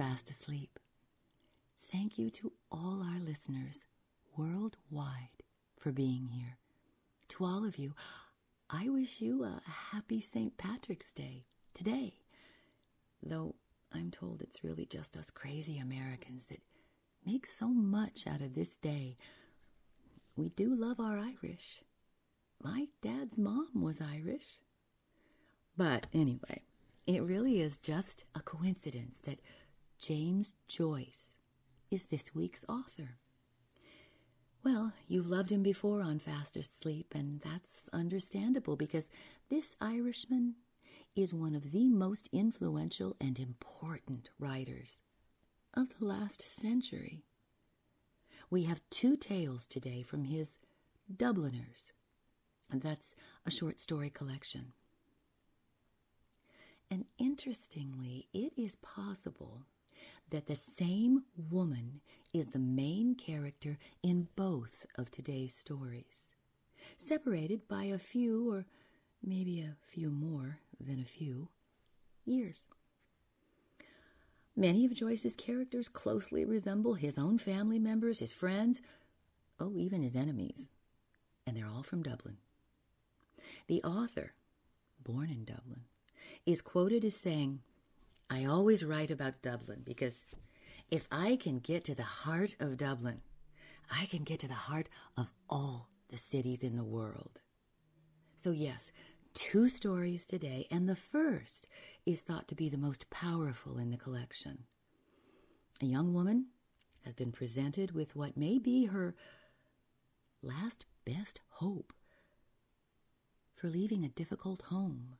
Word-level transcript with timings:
fast 0.00 0.30
asleep. 0.30 0.78
Thank 1.92 2.18
you 2.18 2.30
to 2.30 2.52
all 2.72 3.02
our 3.04 3.18
listeners 3.20 3.84
worldwide 4.34 5.42
for 5.76 5.92
being 5.92 6.28
here. 6.28 6.56
To 7.28 7.44
all 7.44 7.66
of 7.66 7.76
you, 7.76 7.94
I 8.70 8.88
wish 8.88 9.20
you 9.20 9.44
a 9.44 9.60
happy 9.92 10.22
St. 10.22 10.56
Patrick's 10.56 11.12
Day 11.12 11.44
today. 11.74 12.14
Though 13.22 13.56
I'm 13.92 14.10
told 14.10 14.40
it's 14.40 14.64
really 14.64 14.86
just 14.86 15.18
us 15.18 15.28
crazy 15.28 15.78
Americans 15.78 16.46
that 16.46 16.62
make 17.26 17.46
so 17.46 17.68
much 17.68 18.26
out 18.26 18.40
of 18.40 18.54
this 18.54 18.76
day. 18.76 19.18
We 20.34 20.48
do 20.48 20.74
love 20.74 20.98
our 20.98 21.18
Irish. 21.18 21.82
My 22.62 22.86
dad's 23.02 23.36
mom 23.36 23.68
was 23.74 24.00
Irish. 24.00 24.60
But 25.76 26.06
anyway, 26.14 26.62
it 27.06 27.22
really 27.22 27.60
is 27.60 27.76
just 27.76 28.24
a 28.34 28.40
coincidence 28.40 29.20
that 29.26 29.40
James 30.00 30.54
Joyce 30.66 31.36
is 31.90 32.04
this 32.04 32.34
week's 32.34 32.64
author. 32.70 33.18
Well, 34.64 34.94
you've 35.06 35.28
loved 35.28 35.52
him 35.52 35.62
before 35.62 36.00
on 36.00 36.18
Fast 36.18 36.56
Asleep, 36.56 37.12
and 37.14 37.42
that's 37.42 37.86
understandable 37.92 38.76
because 38.76 39.10
this 39.50 39.76
Irishman 39.78 40.54
is 41.14 41.34
one 41.34 41.54
of 41.54 41.70
the 41.72 41.90
most 41.90 42.30
influential 42.32 43.14
and 43.20 43.38
important 43.38 44.30
writers 44.38 45.00
of 45.74 45.88
the 45.98 46.06
last 46.06 46.40
century. 46.40 47.22
We 48.48 48.62
have 48.64 48.80
two 48.88 49.18
tales 49.18 49.66
today 49.66 50.02
from 50.02 50.24
his 50.24 50.58
Dubliners, 51.14 51.92
and 52.70 52.80
that's 52.80 53.14
a 53.44 53.50
short 53.50 53.80
story 53.80 54.08
collection. 54.08 54.72
And 56.90 57.04
interestingly, 57.18 58.28
it 58.32 58.54
is 58.56 58.76
possible 58.76 59.66
that 60.30 60.46
the 60.46 60.56
same 60.56 61.24
woman 61.50 62.00
is 62.32 62.48
the 62.48 62.58
main 62.58 63.14
character 63.14 63.78
in 64.02 64.28
both 64.36 64.86
of 64.96 65.10
today's 65.10 65.54
stories, 65.54 66.32
separated 66.96 67.66
by 67.68 67.84
a 67.84 67.98
few, 67.98 68.50
or 68.52 68.66
maybe 69.22 69.60
a 69.60 69.76
few 69.88 70.10
more 70.10 70.58
than 70.80 71.00
a 71.00 71.04
few, 71.04 71.48
years. 72.24 72.66
Many 74.56 74.84
of 74.84 74.94
Joyce's 74.94 75.36
characters 75.36 75.88
closely 75.88 76.44
resemble 76.44 76.94
his 76.94 77.16
own 77.18 77.38
family 77.38 77.78
members, 77.78 78.18
his 78.18 78.32
friends, 78.32 78.80
oh, 79.58 79.76
even 79.76 80.02
his 80.02 80.16
enemies. 80.16 80.70
And 81.46 81.56
they're 81.56 81.68
all 81.68 81.82
from 81.82 82.02
Dublin. 82.02 82.36
The 83.66 83.82
author, 83.82 84.34
born 85.02 85.30
in 85.30 85.44
Dublin, 85.44 85.84
is 86.46 86.60
quoted 86.60 87.04
as 87.04 87.16
saying, 87.16 87.60
I 88.30 88.44
always 88.44 88.84
write 88.84 89.10
about 89.10 89.42
Dublin 89.42 89.82
because 89.84 90.24
if 90.88 91.08
I 91.10 91.34
can 91.34 91.58
get 91.58 91.84
to 91.84 91.96
the 91.96 92.04
heart 92.04 92.54
of 92.60 92.76
Dublin, 92.76 93.22
I 93.90 94.06
can 94.06 94.22
get 94.22 94.38
to 94.40 94.48
the 94.48 94.54
heart 94.54 94.88
of 95.16 95.30
all 95.48 95.88
the 96.10 96.16
cities 96.16 96.62
in 96.62 96.76
the 96.76 96.84
world. 96.84 97.40
So, 98.36 98.52
yes, 98.52 98.92
two 99.34 99.68
stories 99.68 100.24
today, 100.24 100.68
and 100.70 100.88
the 100.88 100.94
first 100.96 101.66
is 102.06 102.22
thought 102.22 102.46
to 102.48 102.54
be 102.54 102.68
the 102.68 102.78
most 102.78 103.10
powerful 103.10 103.78
in 103.78 103.90
the 103.90 103.96
collection. 103.96 104.64
A 105.82 105.86
young 105.86 106.14
woman 106.14 106.46
has 107.04 107.14
been 107.14 107.32
presented 107.32 107.92
with 107.92 108.14
what 108.14 108.36
may 108.36 108.58
be 108.58 108.86
her 108.86 109.16
last 110.40 110.86
best 111.04 111.40
hope 111.48 111.92
for 113.56 113.68
leaving 113.68 114.04
a 114.04 114.08
difficult 114.08 114.62
home. 114.62 115.16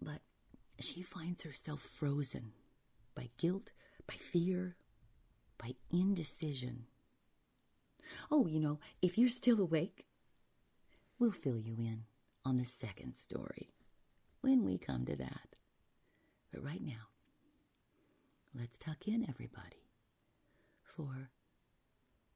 But 0.00 0.20
she 0.82 1.02
finds 1.02 1.42
herself 1.42 1.80
frozen 1.80 2.52
by 3.14 3.30
guilt, 3.36 3.72
by 4.06 4.14
fear, 4.14 4.76
by 5.58 5.74
indecision. 5.90 6.86
Oh, 8.30 8.46
you 8.46 8.60
know, 8.60 8.78
if 9.02 9.18
you're 9.18 9.28
still 9.28 9.60
awake, 9.60 10.06
we'll 11.18 11.30
fill 11.30 11.58
you 11.58 11.76
in 11.78 12.04
on 12.44 12.56
the 12.56 12.64
second 12.64 13.16
story 13.16 13.70
when 14.40 14.64
we 14.64 14.78
come 14.78 15.04
to 15.04 15.16
that. 15.16 15.56
But 16.52 16.64
right 16.64 16.82
now, 16.82 17.08
let's 18.58 18.78
tuck 18.78 19.06
in, 19.06 19.26
everybody, 19.28 19.86
for 20.82 21.30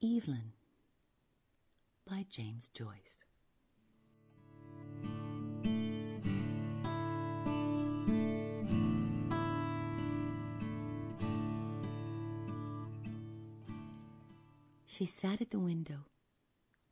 Eveline 0.02 0.52
by 2.08 2.26
James 2.28 2.68
Joyce. 2.68 3.24
She 14.96 15.06
sat 15.06 15.40
at 15.40 15.50
the 15.50 15.58
window, 15.58 16.06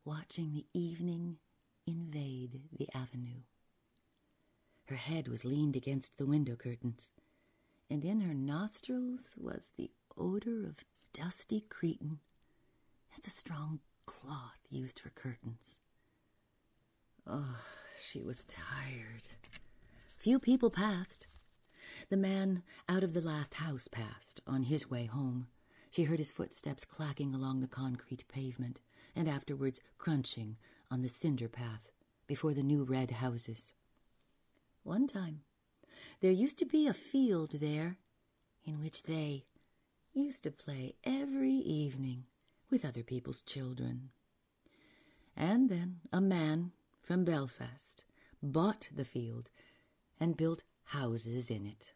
watching 0.03 0.51
the 0.51 0.65
evening 0.73 1.37
invade 1.87 2.59
the 2.77 2.89
avenue. 2.93 3.43
Her 4.89 4.97
head 4.97 5.29
was 5.29 5.45
leaned 5.45 5.77
against 5.77 6.17
the 6.17 6.25
window 6.25 6.57
curtains, 6.57 7.13
and 7.89 8.03
in 8.03 8.19
her 8.19 8.33
nostrils 8.33 9.35
was 9.37 9.71
the 9.77 9.89
odor 10.17 10.65
of 10.65 10.83
dusty 11.13 11.63
cretonne. 11.69 12.19
That's 13.11 13.27
a 13.27 13.39
strong 13.39 13.79
cloth 14.05 14.59
used 14.69 14.99
for 14.99 15.11
curtains. 15.11 15.79
Oh, 17.25 17.61
she 18.03 18.21
was 18.21 18.43
tired. 18.49 19.29
Few 20.17 20.39
people 20.39 20.69
passed. 20.69 21.27
The 22.09 22.17
man 22.17 22.63
out 22.89 23.05
of 23.05 23.13
the 23.13 23.21
last 23.21 23.53
house 23.53 23.87
passed 23.87 24.41
on 24.45 24.63
his 24.63 24.89
way 24.91 25.05
home. 25.05 25.47
She 25.93 26.05
heard 26.05 26.17
his 26.17 26.31
footsteps 26.31 26.85
clacking 26.85 27.35
along 27.35 27.59
the 27.59 27.67
concrete 27.67 28.27
pavement, 28.27 28.79
and 29.15 29.29
afterwards 29.29 29.79
crunching 29.99 30.57
on 30.89 31.03
the 31.03 31.07
cinder 31.07 31.47
path 31.47 31.91
before 32.25 32.55
the 32.55 32.63
new 32.63 32.83
red 32.83 33.11
houses. 33.11 33.73
One 34.81 35.05
time, 35.05 35.41
there 36.19 36.31
used 36.31 36.57
to 36.57 36.65
be 36.65 36.87
a 36.87 36.95
field 36.95 37.59
there 37.61 37.99
in 38.65 38.81
which 38.81 39.03
they 39.03 39.43
used 40.13 40.41
to 40.45 40.51
play 40.51 40.95
every 41.03 41.53
evening 41.53 42.23
with 42.71 42.85
other 42.85 43.03
people's 43.03 43.43
children. 43.43 44.09
And 45.37 45.69
then 45.69 45.97
a 46.11 46.19
man 46.19 46.71
from 47.03 47.23
Belfast 47.23 48.03
bought 48.41 48.89
the 48.95 49.05
field 49.05 49.51
and 50.19 50.35
built 50.35 50.63
houses 50.85 51.51
in 51.51 51.67
it. 51.67 51.93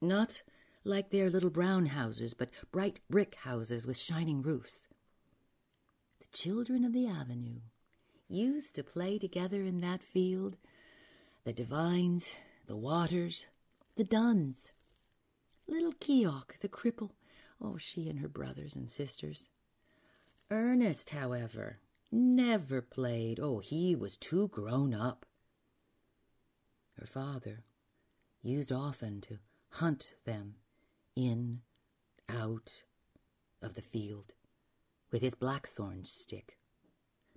Not 0.00 0.42
like 0.84 1.10
their 1.10 1.28
little 1.28 1.50
brown 1.50 1.86
houses, 1.86 2.34
but 2.34 2.50
bright 2.72 3.00
brick 3.10 3.34
houses 3.42 3.86
with 3.86 3.98
shining 3.98 4.42
roofs. 4.42 4.88
The 6.20 6.36
children 6.36 6.84
of 6.84 6.92
the 6.92 7.06
avenue 7.06 7.60
used 8.28 8.74
to 8.76 8.84
play 8.84 9.18
together 9.18 9.62
in 9.62 9.80
that 9.80 10.02
field 10.02 10.56
the 11.44 11.52
Devines, 11.52 12.34
the 12.66 12.76
Waters, 12.76 13.46
the 13.96 14.04
Dunns, 14.04 14.72
Little 15.66 15.94
Keogh, 16.00 16.42
the 16.60 16.68
cripple, 16.68 17.10
oh, 17.60 17.78
she 17.78 18.08
and 18.08 18.18
her 18.18 18.28
brothers 18.28 18.74
and 18.74 18.90
sisters. 18.90 19.50
Ernest, 20.50 21.10
however, 21.10 21.78
never 22.10 22.82
played. 22.82 23.38
Oh, 23.40 23.60
he 23.60 23.94
was 23.94 24.16
too 24.16 24.48
grown 24.48 24.92
up. 24.92 25.24
Her 26.98 27.06
father 27.06 27.64
used 28.42 28.72
often 28.72 29.20
to 29.22 29.38
hunt 29.70 30.14
them 30.24 30.56
in, 31.16 31.60
out 32.28 32.84
of 33.62 33.74
the 33.74 33.82
field 33.82 34.32
with 35.10 35.22
his 35.22 35.34
blackthorn 35.34 36.04
stick. 36.04 36.58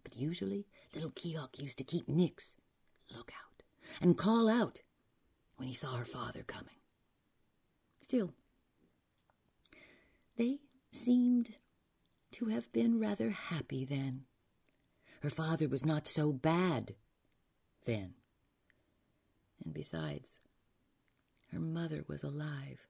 But 0.04 0.16
usually 0.16 0.68
little 0.94 1.12
Keogh 1.12 1.50
used 1.58 1.78
to 1.78 1.84
keep 1.84 2.08
Nix 2.08 2.56
look 3.16 3.32
out 3.32 3.64
and 4.02 4.18
call 4.18 4.50
out 4.50 4.82
when 5.58 5.68
he 5.68 5.74
saw 5.74 5.96
her 5.96 6.06
father 6.06 6.44
coming. 6.44 6.76
Still, 8.02 8.34
they 10.38 10.60
seemed 10.92 11.56
to 12.32 12.46
have 12.48 12.72
been 12.74 13.00
rather 13.00 13.30
happy 13.30 13.86
then. 13.86 14.26
Her 15.22 15.30
father 15.30 15.70
was 15.70 15.86
not 15.86 16.08
so 16.08 16.34
bad 16.34 16.96
then. 17.86 18.16
And 19.64 19.74
besides, 19.74 20.40
her 21.52 21.60
mother 21.60 22.04
was 22.08 22.24
alive 22.24 22.88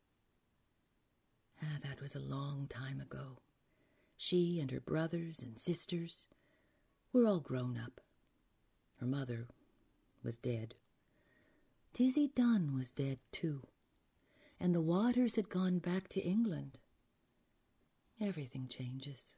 Ah, 1.63 1.77
that 1.83 2.01
was 2.01 2.13
a 2.15 2.19
long 2.19 2.67
time 2.67 2.99
ago. 2.99 3.37
She 4.17 4.59
and 4.59 4.69
her 4.71 4.81
brothers 4.81 5.39
and 5.41 5.57
sisters 5.57 6.25
were 7.13 7.25
all 7.25 7.39
grown 7.39 7.77
up. 7.77 8.01
Her 8.99 9.05
mother 9.05 9.47
was 10.23 10.37
dead. 10.37 10.75
Tizzie 11.93 12.31
Dunn 12.33 12.75
was 12.75 12.91
dead 12.91 13.19
too, 13.31 13.61
and 14.59 14.73
the 14.73 14.81
Waters 14.81 15.35
had 15.35 15.49
gone 15.49 15.79
back 15.79 16.09
to 16.09 16.21
England. 16.21 16.79
Everything 18.19 18.67
changes. 18.67 19.35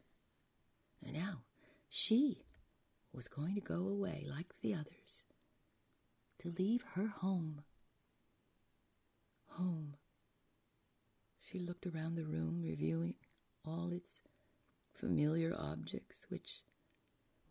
And 1.04 1.14
now 1.14 1.44
she 1.90 2.46
was 3.14 3.28
going 3.28 3.56
to 3.56 3.62
go 3.62 3.88
away 3.88 4.26
like 4.28 4.54
the 4.62 4.74
others, 4.74 5.24
to 6.40 6.50
leave 6.58 6.84
her 6.94 7.08
home. 7.08 7.62
Home 9.48 9.96
She 11.52 11.60
looked 11.60 11.86
around 11.86 12.16
the 12.16 12.26
room, 12.26 12.62
reviewing 12.64 13.14
all 13.64 13.92
its 13.92 14.20
familiar 14.92 15.54
objects, 15.56 16.26
which 16.30 16.64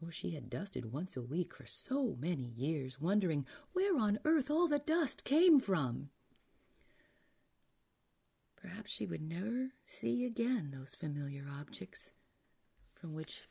oh, 0.02 0.10
she 0.10 0.32
had 0.32 0.50
dusted 0.50 0.92
once 0.92 1.16
a 1.16 1.22
week 1.22 1.54
for 1.54 1.66
so 1.66 2.16
many 2.18 2.42
years, 2.42 3.00
wondering 3.00 3.46
where 3.72 3.96
on 3.96 4.18
earth 4.24 4.50
all 4.50 4.66
the 4.66 4.80
dust 4.80 5.24
came 5.24 5.60
from. 5.60 6.10
Perhaps 8.56 8.90
she 8.90 9.06
would 9.06 9.22
never 9.22 9.70
see 9.86 10.24
again 10.24 10.72
those 10.72 10.94
familiar 10.94 11.46
objects 11.48 12.10
from 12.94 13.14
which 13.14 13.42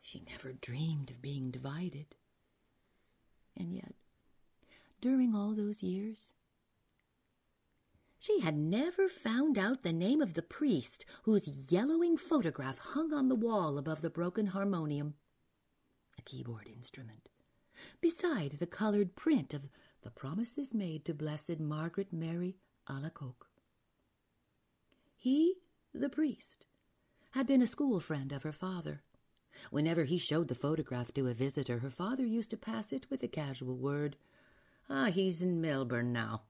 she 0.00 0.24
never 0.28 0.52
dreamed 0.52 1.10
of 1.10 1.22
being 1.22 1.50
divided. 1.50 2.16
And 3.56 3.74
yet, 3.74 3.94
during 5.00 5.34
all 5.34 5.54
those 5.54 5.82
years, 5.82 6.34
she 8.22 8.38
had 8.38 8.56
never 8.56 9.08
found 9.08 9.58
out 9.58 9.82
the 9.82 9.92
name 9.92 10.22
of 10.22 10.34
the 10.34 10.42
priest 10.42 11.04
whose 11.24 11.72
yellowing 11.72 12.16
photograph 12.16 12.78
hung 12.78 13.12
on 13.12 13.28
the 13.28 13.34
wall 13.34 13.76
above 13.76 14.00
the 14.00 14.08
broken 14.08 14.46
harmonium, 14.46 15.14
a 16.16 16.22
keyboard 16.22 16.68
instrument, 16.68 17.28
beside 18.00 18.52
the 18.52 18.66
colored 18.66 19.16
print 19.16 19.52
of 19.52 19.62
the 20.02 20.10
promises 20.10 20.72
made 20.72 21.04
to 21.04 21.12
Blessed 21.12 21.58
Margaret 21.58 22.12
Mary 22.12 22.58
Alacoque. 22.88 23.48
He, 25.16 25.56
the 25.92 26.08
priest, 26.08 26.66
had 27.32 27.48
been 27.48 27.60
a 27.60 27.66
school 27.66 27.98
friend 27.98 28.30
of 28.30 28.44
her 28.44 28.52
father. 28.52 29.02
Whenever 29.70 30.04
he 30.04 30.16
showed 30.16 30.46
the 30.46 30.54
photograph 30.54 31.12
to 31.14 31.26
a 31.26 31.34
visitor, 31.34 31.80
her 31.80 31.90
father 31.90 32.24
used 32.24 32.50
to 32.50 32.56
pass 32.56 32.92
it 32.92 33.10
with 33.10 33.24
a 33.24 33.28
casual 33.28 33.76
word. 33.76 34.14
Ah, 34.88 35.06
he's 35.06 35.42
in 35.42 35.60
Melbourne 35.60 36.12
now. 36.12 36.42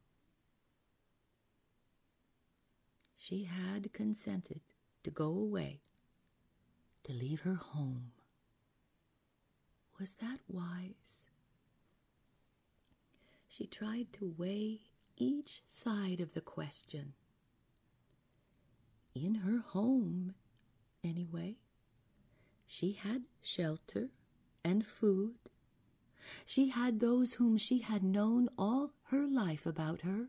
She 3.22 3.44
had 3.44 3.92
consented 3.92 4.62
to 5.04 5.10
go 5.12 5.26
away, 5.28 5.80
to 7.04 7.12
leave 7.12 7.42
her 7.42 7.54
home. 7.54 8.10
Was 10.00 10.14
that 10.14 10.40
wise? 10.48 11.26
She 13.46 13.68
tried 13.68 14.12
to 14.14 14.34
weigh 14.36 14.80
each 15.16 15.62
side 15.68 16.18
of 16.20 16.32
the 16.32 16.40
question 16.40 17.12
in 19.14 19.36
her 19.36 19.60
home, 19.60 20.34
anyway. 21.04 21.58
She 22.66 22.90
had 22.90 23.22
shelter 23.40 24.08
and 24.64 24.84
food. 24.84 25.36
She 26.44 26.70
had 26.70 26.98
those 26.98 27.34
whom 27.34 27.56
she 27.56 27.78
had 27.78 28.02
known 28.02 28.48
all 28.58 28.94
her 29.10 29.28
life 29.28 29.64
about 29.64 30.00
her. 30.00 30.26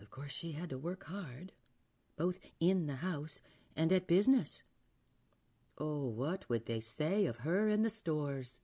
Of 0.00 0.10
course, 0.10 0.32
she 0.32 0.52
had 0.52 0.70
to 0.70 0.78
work 0.78 1.04
hard, 1.04 1.52
both 2.16 2.38
in 2.60 2.86
the 2.86 2.96
house 2.96 3.40
and 3.74 3.92
at 3.92 4.06
business. 4.06 4.62
Oh, 5.78 6.06
what 6.06 6.48
would 6.48 6.66
they 6.66 6.80
say 6.80 7.26
of 7.26 7.38
her 7.38 7.68
in 7.68 7.82
the 7.82 7.90
stores, 7.90 8.60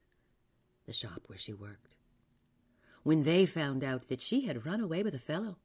the 0.87 0.93
shop 0.93 1.23
where 1.27 1.39
she 1.39 1.53
worked, 1.53 1.95
when 3.03 3.25
they 3.25 3.45
found 3.47 3.85
out 3.85 4.09
that 4.09 4.23
she 4.23 4.47
had 4.47 4.65
run 4.65 4.81
away 4.81 5.03
with 5.03 5.15
a 5.15 5.19
fellow? 5.19 5.59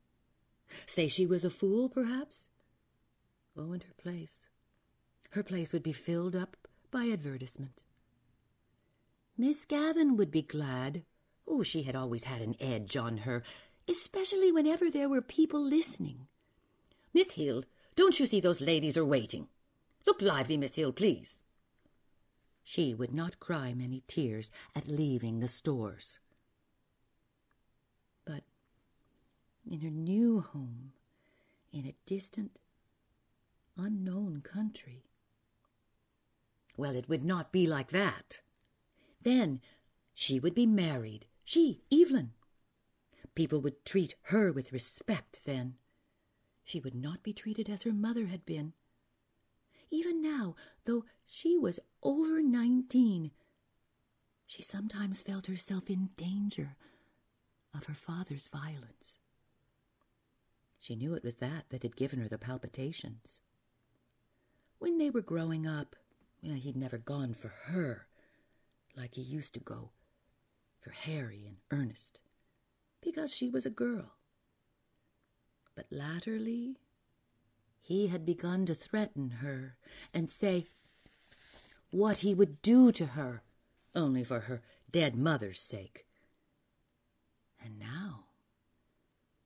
Say 0.85 1.07
she 1.07 1.25
was 1.25 1.45
a 1.45 1.49
fool, 1.49 1.87
perhaps? 1.87 2.49
Oh, 3.57 3.71
and 3.71 3.83
her 3.83 3.93
place. 3.97 4.49
Her 5.31 5.43
place 5.43 5.71
would 5.71 5.83
be 5.83 5.93
filled 5.93 6.35
up 6.35 6.57
by 6.91 7.09
advertisement. 7.09 7.83
Miss 9.37 9.65
Gavin 9.65 10.17
would 10.17 10.31
be 10.31 10.41
glad. 10.41 11.03
Oh, 11.47 11.63
she 11.63 11.83
had 11.83 11.95
always 11.95 12.25
had 12.25 12.41
an 12.41 12.55
edge 12.59 12.97
on 12.97 13.17
her, 13.19 13.43
especially 13.87 14.51
whenever 14.51 14.89
there 14.89 15.09
were 15.09 15.21
people 15.21 15.61
listening. 15.61 16.27
Miss 17.13 17.31
Hill, 17.31 17.63
don't 17.95 18.19
you 18.19 18.25
see 18.25 18.39
those 18.39 18.61
ladies 18.61 18.97
are 18.97 19.05
waiting? 19.05 19.47
Look 20.05 20.21
lively, 20.21 20.57
Miss 20.57 20.75
Hill, 20.75 20.91
please. 20.91 21.41
She 22.63 22.93
would 22.93 23.13
not 23.13 23.39
cry 23.39 23.73
many 23.73 24.03
tears 24.07 24.51
at 24.75 24.87
leaving 24.87 25.39
the 25.39 25.47
stores. 25.47 26.19
But 28.25 28.43
in 29.69 29.81
her 29.81 29.89
new 29.89 30.41
home, 30.41 30.91
in 31.71 31.85
a 31.85 31.95
distant, 32.05 32.59
unknown 33.77 34.41
country. 34.41 35.03
Well, 36.75 36.95
it 36.95 37.09
would 37.09 37.23
not 37.23 37.51
be 37.51 37.67
like 37.67 37.89
that. 37.91 38.41
Then 39.21 39.61
she 40.13 40.39
would 40.39 40.53
be 40.53 40.65
married, 40.65 41.25
she, 41.43 41.81
Eveline. 41.91 42.31
People 43.37 43.61
would 43.61 43.85
treat 43.85 44.15
her 44.23 44.51
with 44.51 44.73
respect 44.73 45.41
then. 45.45 45.75
She 46.63 46.79
would 46.79 46.95
not 46.95 47.21
be 47.21 47.33
treated 47.33 47.69
as 47.69 47.83
her 47.83 47.93
mother 47.93 48.25
had 48.25 48.47
been. 48.47 48.73
Even 49.91 50.23
now, 50.23 50.55
though 50.85 51.05
she 51.27 51.55
was 51.55 51.79
over 52.01 52.41
nineteen, 52.41 53.29
she 54.47 54.63
sometimes 54.63 55.21
felt 55.21 55.45
herself 55.45 55.87
in 55.87 56.09
danger 56.17 56.77
of 57.75 57.83
her 57.83 57.93
father's 57.93 58.47
violence. 58.47 59.19
She 60.79 60.95
knew 60.95 61.13
it 61.13 61.23
was 61.23 61.35
that 61.35 61.65
that 61.69 61.83
had 61.83 61.95
given 61.95 62.19
her 62.19 62.27
the 62.27 62.39
palpitations. 62.39 63.39
When 64.79 64.97
they 64.97 65.11
were 65.11 65.21
growing 65.21 65.67
up, 65.67 65.95
he'd 66.41 66.75
never 66.75 66.97
gone 66.97 67.35
for 67.35 67.53
her 67.65 68.07
like 68.95 69.13
he 69.13 69.21
used 69.21 69.53
to 69.53 69.59
go 69.59 69.91
for 70.79 70.89
Harry 70.89 71.45
and 71.45 71.57
Ernest, 71.69 72.19
because 73.01 73.33
she 73.33 73.49
was 73.49 73.65
a 73.65 73.71
girl. 73.71 74.15
But 75.75 75.87
latterly, 75.91 76.77
he 77.81 78.07
had 78.07 78.25
begun 78.25 78.65
to 78.65 78.75
threaten 78.75 79.29
her 79.41 79.77
and 80.13 80.29
say 80.29 80.65
what 81.91 82.19
he 82.19 82.33
would 82.33 82.61
do 82.61 82.91
to 82.91 83.05
her, 83.07 83.43
only 83.95 84.23
for 84.23 84.41
her 84.41 84.61
dead 84.91 85.15
mother's 85.15 85.61
sake. 85.61 86.05
And 87.63 87.79
now 87.79 88.25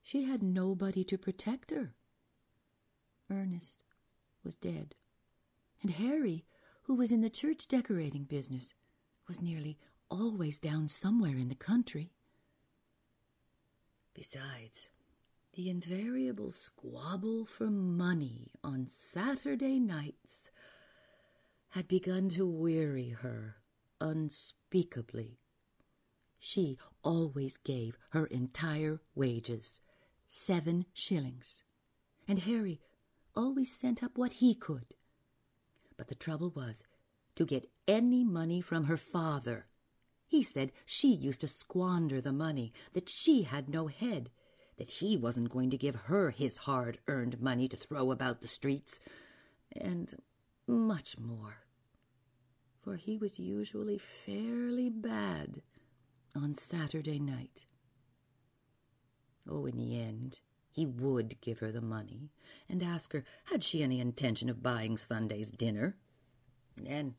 she 0.01 0.23
had 0.23 0.41
nobody 0.41 1.03
to 1.05 1.17
protect 1.17 1.71
her. 1.71 1.93
Ernest 3.29 3.83
was 4.43 4.55
dead 4.55 4.95
and 5.81 5.91
Harry, 5.91 6.45
who 6.83 6.95
was 6.95 7.11
in 7.11 7.21
the 7.21 7.29
church 7.29 7.67
decorating 7.67 8.23
business, 8.23 8.73
was 9.27 9.41
nearly 9.41 9.77
always 10.09 10.59
down 10.59 10.89
somewhere 10.89 11.35
in 11.35 11.49
the 11.49 11.55
country. 11.55 12.11
Besides, 14.13 14.89
the 15.53 15.69
invariable 15.69 16.51
squabble 16.51 17.45
for 17.45 17.69
money 17.69 18.51
on 18.63 18.87
Saturday 18.87 19.79
nights 19.79 20.49
had 21.69 21.87
begun 21.87 22.29
to 22.29 22.45
weary 22.45 23.09
her 23.09 23.57
unspeakably. 23.99 25.39
She 26.39 26.77
always 27.03 27.57
gave 27.57 27.97
her 28.09 28.25
entire 28.25 29.01
wages, 29.15 29.81
seven 30.25 30.85
shillings, 30.93 31.63
and 32.27 32.39
Harry 32.39 32.81
always 33.35 33.71
sent 33.71 34.03
up 34.03 34.17
what 34.17 34.33
he 34.33 34.55
could. 34.55 34.95
But 35.97 36.07
the 36.07 36.15
trouble 36.15 36.49
was 36.49 36.83
to 37.35 37.45
get 37.45 37.69
any 37.87 38.23
money 38.23 38.59
from 38.59 38.85
her 38.85 38.97
father. 38.97 39.67
He 40.31 40.43
said 40.43 40.71
she 40.85 41.09
used 41.09 41.41
to 41.41 41.47
squander 41.49 42.21
the 42.21 42.31
money, 42.31 42.71
that 42.93 43.09
she 43.09 43.43
had 43.43 43.67
no 43.67 43.87
head, 43.87 44.29
that 44.77 44.89
he 44.89 45.17
wasn't 45.17 45.49
going 45.49 45.69
to 45.71 45.77
give 45.77 45.95
her 46.05 46.29
his 46.29 46.55
hard 46.55 46.99
earned 47.09 47.41
money 47.41 47.67
to 47.67 47.75
throw 47.75 48.11
about 48.11 48.39
the 48.39 48.47
streets, 48.47 49.01
and 49.75 50.15
much 50.65 51.19
more. 51.19 51.65
For 52.79 52.95
he 52.95 53.17
was 53.17 53.39
usually 53.39 53.97
fairly 53.97 54.89
bad 54.89 55.63
on 56.33 56.53
Saturday 56.53 57.19
night. 57.19 57.65
Oh, 59.45 59.65
in 59.65 59.75
the 59.75 59.99
end, 59.99 60.39
he 60.69 60.85
would 60.85 61.41
give 61.41 61.59
her 61.59 61.73
the 61.73 61.81
money 61.81 62.29
and 62.69 62.81
ask 62.81 63.11
her 63.11 63.25
had 63.47 63.65
she 63.65 63.83
any 63.83 63.99
intention 63.99 64.49
of 64.49 64.63
buying 64.63 64.97
Sunday's 64.97 65.51
dinner. 65.51 65.97
Then 66.77 67.15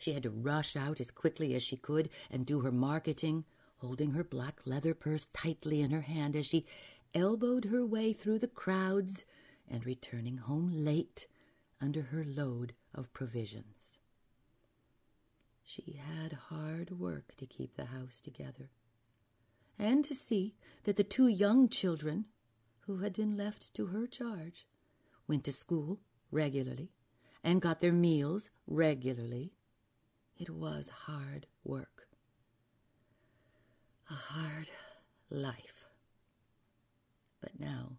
she 0.00 0.12
had 0.12 0.22
to 0.22 0.30
rush 0.30 0.76
out 0.76 1.00
as 1.00 1.10
quickly 1.10 1.54
as 1.54 1.62
she 1.62 1.76
could 1.76 2.08
and 2.30 2.46
do 2.46 2.60
her 2.60 2.72
marketing, 2.72 3.44
holding 3.76 4.12
her 4.12 4.24
black 4.24 4.60
leather 4.64 4.94
purse 4.94 5.28
tightly 5.32 5.80
in 5.80 5.90
her 5.90 6.00
hand 6.00 6.34
as 6.34 6.46
she 6.46 6.66
elbowed 7.14 7.66
her 7.66 7.84
way 7.84 8.12
through 8.12 8.38
the 8.38 8.48
crowds 8.48 9.24
and 9.68 9.84
returning 9.84 10.38
home 10.38 10.70
late 10.72 11.26
under 11.80 12.02
her 12.02 12.24
load 12.24 12.72
of 12.94 13.12
provisions. 13.12 13.98
She 15.62 16.00
had 16.04 16.32
hard 16.32 16.98
work 16.98 17.36
to 17.36 17.46
keep 17.46 17.76
the 17.76 17.86
house 17.86 18.20
together 18.20 18.70
and 19.78 20.04
to 20.04 20.14
see 20.14 20.54
that 20.84 20.96
the 20.96 21.04
two 21.04 21.28
young 21.28 21.68
children 21.68 22.26
who 22.86 22.98
had 22.98 23.12
been 23.12 23.36
left 23.36 23.72
to 23.74 23.86
her 23.86 24.06
charge 24.06 24.66
went 25.28 25.44
to 25.44 25.52
school 25.52 26.00
regularly 26.30 26.90
and 27.44 27.62
got 27.62 27.80
their 27.80 27.92
meals 27.92 28.50
regularly. 28.66 29.52
It 30.40 30.48
was 30.48 30.88
hard 30.88 31.46
work, 31.64 32.08
a 34.08 34.14
hard 34.14 34.70
life. 35.28 35.84
But 37.42 37.60
now 37.60 37.98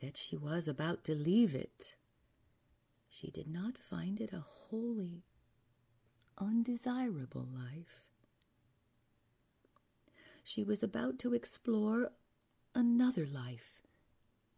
that 0.00 0.16
she 0.16 0.36
was 0.36 0.68
about 0.68 1.02
to 1.06 1.14
leave 1.16 1.52
it, 1.52 1.96
she 3.10 3.32
did 3.32 3.48
not 3.48 3.76
find 3.76 4.20
it 4.20 4.32
a 4.32 4.44
wholly 4.46 5.24
undesirable 6.38 7.48
life. 7.52 8.04
She 10.44 10.62
was 10.62 10.84
about 10.84 11.18
to 11.18 11.34
explore 11.34 12.12
another 12.76 13.26
life 13.26 13.80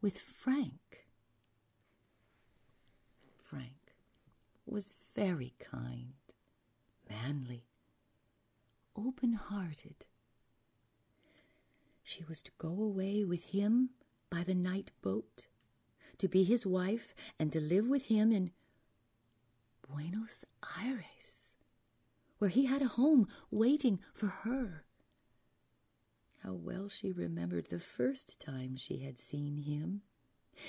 with 0.03 0.19
Frank. 0.19 1.07
Frank 3.43 3.95
was 4.67 4.91
very 5.15 5.55
kind, 5.59 6.26
manly, 7.09 7.67
open 8.97 9.33
hearted. 9.35 10.07
She 12.03 12.25
was 12.25 12.43
to 12.43 12.53
go 12.59 12.69
away 12.69 13.25
with 13.25 13.45
him 13.45 13.91
by 14.31 14.43
the 14.45 14.55
night 14.55 14.91
boat, 15.03 15.47
to 16.19 16.29
be 16.29 16.45
his 16.45 16.65
wife, 16.65 17.15
and 17.39 17.53
to 17.53 17.61
live 17.61 17.89
with 17.89 18.07
him 18.07 18.33
in 18.33 18.53
Buenos 19.89 20.45
Aires, 20.79 21.57
where 22.39 22.51
he 22.51 22.67
had 22.67 22.83
a 22.83 22.89
home 22.89 23.29
waiting 23.51 24.01
for 24.15 24.27
her. 24.27 24.85
How 26.43 26.55
well 26.55 26.89
she 26.89 27.11
remembered 27.13 27.71
the 27.71 27.79
first 27.79 28.39
time 28.39 28.77
she 28.77 28.99
had 28.99 29.19
seen 29.19 29.59
him. 29.59 30.03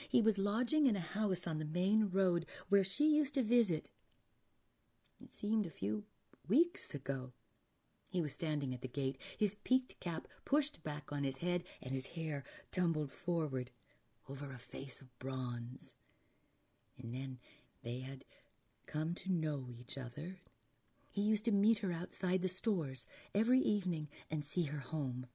He 0.10 0.22
was 0.22 0.38
lodging 0.38 0.88
in 0.88 0.96
a 0.96 1.02
house 1.02 1.46
on 1.46 1.60
the 1.60 1.66
main 1.66 2.10
road 2.12 2.46
where 2.68 2.84
she 2.84 3.16
used 3.16 3.36
to 3.36 3.44
visit. 3.44 3.90
It 5.22 5.34
seemed 5.34 5.66
a 5.66 5.72
few 5.72 6.04
weeks 6.48 6.94
ago. 6.94 7.34
He 8.10 8.22
was 8.22 8.34
standing 8.34 8.74
at 8.74 8.82
the 8.82 8.88
gate, 8.88 9.18
his 9.38 9.56
peaked 9.56 10.00
cap 10.00 10.28
pushed 10.46 10.84
back 10.84 11.12
on 11.12 11.24
his 11.24 11.38
head 11.38 11.64
and 11.82 11.94
his 11.94 12.08
hair 12.08 12.44
tumbled 12.72 13.12
forward 13.12 13.72
over 14.30 14.52
a 14.52 14.58
face 14.58 15.02
of 15.02 15.18
bronze. 15.20 15.94
And 16.98 17.14
then 17.14 17.40
they 17.84 18.00
had 18.00 18.26
come 18.86 19.14
to 19.16 19.32
know 19.32 19.68
each 19.70 19.98
other. 19.98 20.38
He 21.10 21.22
used 21.22 21.46
to 21.46 21.52
meet 21.52 21.80
her 21.80 21.92
outside 21.92 22.42
the 22.42 22.48
stores 22.48 23.08
every 23.34 23.60
evening 23.60 24.08
and 24.32 24.46
see 24.46 24.64
her 24.64 24.80
home. 24.80 25.28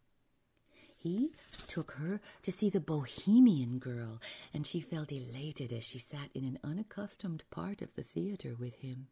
He 0.96 1.32
took 1.66 1.92
her 1.92 2.20
to 2.42 2.52
see 2.52 2.70
the 2.70 2.80
Bohemian 2.80 3.80
Girl, 3.80 4.20
and 4.54 4.64
she 4.64 4.80
felt 4.80 5.10
elated 5.10 5.72
as 5.72 5.84
she 5.84 5.98
sat 5.98 6.30
in 6.32 6.44
an 6.44 6.60
unaccustomed 6.62 7.42
part 7.50 7.82
of 7.82 7.94
the 7.94 8.04
theater 8.04 8.54
with 8.56 8.76
him. 8.76 9.08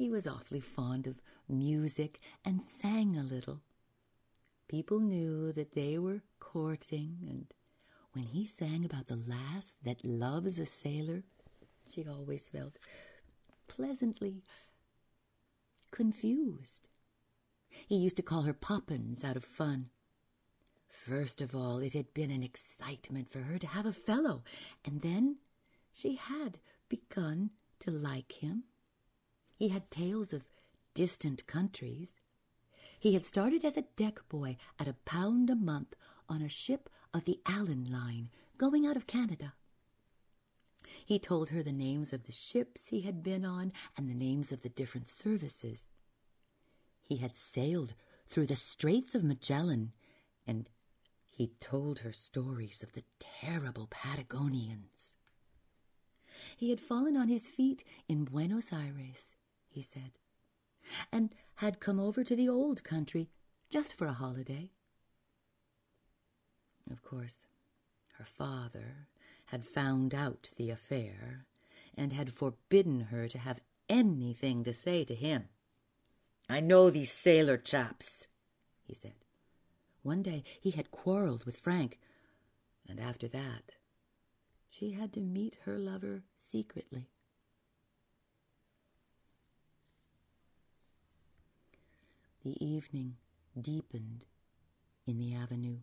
He 0.00 0.08
was 0.08 0.26
awfully 0.26 0.60
fond 0.60 1.06
of 1.06 1.20
music 1.46 2.20
and 2.42 2.62
sang 2.62 3.18
a 3.18 3.22
little. 3.22 3.60
People 4.66 4.98
knew 4.98 5.52
that 5.52 5.74
they 5.74 5.98
were 5.98 6.22
courting, 6.38 7.18
and 7.28 7.52
when 8.12 8.24
he 8.24 8.46
sang 8.46 8.86
about 8.86 9.08
the 9.08 9.22
lass 9.28 9.76
that 9.84 10.02
loves 10.02 10.58
a 10.58 10.64
sailor, 10.64 11.24
she 11.86 12.06
always 12.08 12.48
felt 12.48 12.78
pleasantly 13.68 14.42
confused. 15.90 16.88
He 17.68 17.96
used 17.96 18.16
to 18.16 18.22
call 18.22 18.44
her 18.44 18.54
Poppens 18.54 19.22
out 19.22 19.36
of 19.36 19.44
fun. 19.44 19.90
First 20.88 21.42
of 21.42 21.54
all, 21.54 21.76
it 21.76 21.92
had 21.92 22.14
been 22.14 22.30
an 22.30 22.42
excitement 22.42 23.30
for 23.30 23.40
her 23.40 23.58
to 23.58 23.66
have 23.66 23.84
a 23.84 23.92
fellow, 23.92 24.44
and 24.82 25.02
then 25.02 25.36
she 25.92 26.14
had 26.14 26.58
begun 26.88 27.50
to 27.80 27.90
like 27.90 28.32
him. 28.32 28.64
He 29.60 29.68
had 29.68 29.90
tales 29.90 30.32
of 30.32 30.46
distant 30.94 31.46
countries. 31.46 32.18
He 32.98 33.12
had 33.12 33.26
started 33.26 33.62
as 33.62 33.76
a 33.76 33.84
deck 33.94 34.26
boy 34.30 34.56
at 34.78 34.88
a 34.88 34.94
pound 35.04 35.50
a 35.50 35.54
month 35.54 35.94
on 36.30 36.40
a 36.40 36.48
ship 36.48 36.88
of 37.12 37.26
the 37.26 37.40
Allan 37.44 37.84
Line 37.92 38.30
going 38.56 38.86
out 38.86 38.96
of 38.96 39.06
Canada. 39.06 39.52
He 41.04 41.18
told 41.18 41.50
her 41.50 41.62
the 41.62 41.72
names 41.72 42.14
of 42.14 42.24
the 42.24 42.32
ships 42.32 42.88
he 42.88 43.02
had 43.02 43.20
been 43.20 43.44
on 43.44 43.74
and 43.98 44.08
the 44.08 44.14
names 44.14 44.50
of 44.50 44.62
the 44.62 44.70
different 44.70 45.10
services. 45.10 45.90
He 47.02 47.18
had 47.18 47.36
sailed 47.36 47.92
through 48.30 48.46
the 48.46 48.56
Straits 48.56 49.14
of 49.14 49.22
Magellan 49.22 49.92
and 50.46 50.70
he 51.28 51.52
told 51.60 51.98
her 51.98 52.12
stories 52.12 52.82
of 52.82 52.92
the 52.94 53.04
terrible 53.18 53.88
Patagonians. 53.90 55.16
He 56.56 56.70
had 56.70 56.80
fallen 56.80 57.14
on 57.14 57.28
his 57.28 57.46
feet 57.46 57.84
in 58.08 58.24
Buenos 58.24 58.72
Aires, 58.72 59.34
he 59.70 59.82
said, 59.82 60.12
and 61.10 61.34
had 61.56 61.80
come 61.80 62.00
over 62.00 62.24
to 62.24 62.36
the 62.36 62.48
old 62.48 62.82
country 62.84 63.30
just 63.70 63.94
for 63.94 64.06
a 64.06 64.12
holiday. 64.12 64.70
Of 66.90 67.02
course, 67.02 67.46
her 68.18 68.24
father 68.24 69.08
had 69.46 69.64
found 69.64 70.14
out 70.14 70.50
the 70.56 70.70
affair 70.70 71.46
and 71.96 72.12
had 72.12 72.32
forbidden 72.32 73.00
her 73.00 73.28
to 73.28 73.38
have 73.38 73.60
anything 73.88 74.64
to 74.64 74.74
say 74.74 75.04
to 75.04 75.14
him. 75.14 75.48
I 76.48 76.60
know 76.60 76.90
these 76.90 77.12
sailor 77.12 77.56
chaps, 77.56 78.26
he 78.82 78.94
said. 78.94 79.24
One 80.02 80.22
day 80.22 80.42
he 80.60 80.70
had 80.70 80.90
quarreled 80.90 81.44
with 81.44 81.56
Frank, 81.56 81.98
and 82.88 82.98
after 82.98 83.28
that 83.28 83.72
she 84.68 84.92
had 84.92 85.12
to 85.12 85.20
meet 85.20 85.56
her 85.64 85.78
lover 85.78 86.22
secretly. 86.36 87.08
The 92.42 92.64
evening 92.64 93.16
deepened 93.60 94.24
in 95.06 95.18
the 95.18 95.34
avenue. 95.34 95.80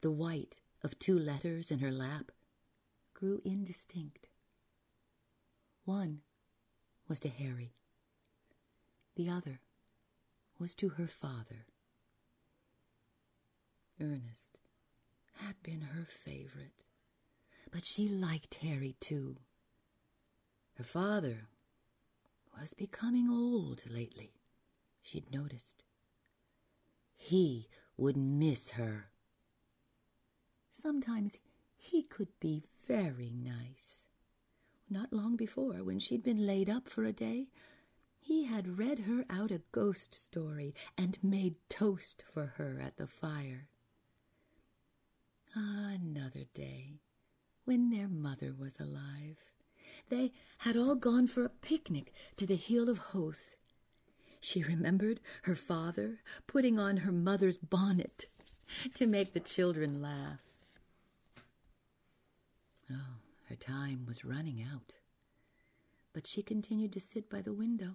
The 0.00 0.10
white 0.10 0.60
of 0.82 0.98
two 0.98 1.18
letters 1.18 1.70
in 1.70 1.80
her 1.80 1.90
lap 1.90 2.30
grew 3.14 3.40
indistinct. 3.44 4.28
One 5.84 6.20
was 7.08 7.18
to 7.20 7.28
Harry. 7.28 7.74
The 9.16 9.28
other 9.28 9.60
was 10.58 10.74
to 10.76 10.90
her 10.90 11.08
father. 11.08 11.66
Ernest 14.00 14.58
had 15.34 15.60
been 15.62 15.80
her 15.80 16.06
favorite, 16.24 16.84
but 17.70 17.84
she 17.84 18.08
liked 18.08 18.54
Harry 18.54 18.94
too. 19.00 19.38
Her 20.74 20.84
father 20.84 21.48
was 22.58 22.74
becoming 22.74 23.28
old 23.28 23.82
lately, 23.88 24.32
she'd 25.02 25.32
noticed. 25.32 25.82
He 27.14 27.68
would 27.96 28.16
miss 28.16 28.70
her. 28.70 29.10
Sometimes 30.70 31.36
he 31.76 32.02
could 32.02 32.28
be 32.40 32.64
very 32.86 33.32
nice. 33.34 34.06
Not 34.88 35.12
long 35.12 35.36
before, 35.36 35.84
when 35.84 35.98
she'd 35.98 36.22
been 36.22 36.46
laid 36.46 36.68
up 36.70 36.88
for 36.88 37.04
a 37.04 37.12
day, 37.12 37.48
he 38.18 38.44
had 38.44 38.78
read 38.78 39.00
her 39.00 39.24
out 39.28 39.50
a 39.50 39.62
ghost 39.72 40.14
story 40.14 40.74
and 40.96 41.18
made 41.22 41.56
toast 41.68 42.24
for 42.32 42.46
her 42.56 42.80
at 42.80 42.96
the 42.96 43.06
fire. 43.06 43.68
Another 45.54 46.44
day, 46.54 47.00
when 47.64 47.90
their 47.90 48.08
mother 48.08 48.54
was 48.58 48.78
alive. 48.80 49.38
They 50.08 50.32
had 50.58 50.76
all 50.76 50.94
gone 50.94 51.26
for 51.26 51.44
a 51.44 51.48
picnic 51.48 52.12
to 52.36 52.46
the 52.46 52.56
Hill 52.56 52.88
of 52.88 52.98
Howth. 53.12 53.56
She 54.42 54.64
remembered 54.64 55.20
her 55.44 55.54
father 55.54 56.18
putting 56.48 56.76
on 56.76 56.98
her 56.98 57.12
mother's 57.12 57.58
bonnet 57.58 58.26
to 58.94 59.06
make 59.06 59.32
the 59.32 59.40
children 59.40 60.02
laugh. 60.02 60.40
Oh, 62.90 63.20
her 63.48 63.54
time 63.54 64.04
was 64.04 64.24
running 64.24 64.60
out. 64.60 64.94
But 66.12 66.26
she 66.26 66.42
continued 66.42 66.92
to 66.92 67.00
sit 67.00 67.30
by 67.30 67.40
the 67.40 67.52
window, 67.52 67.94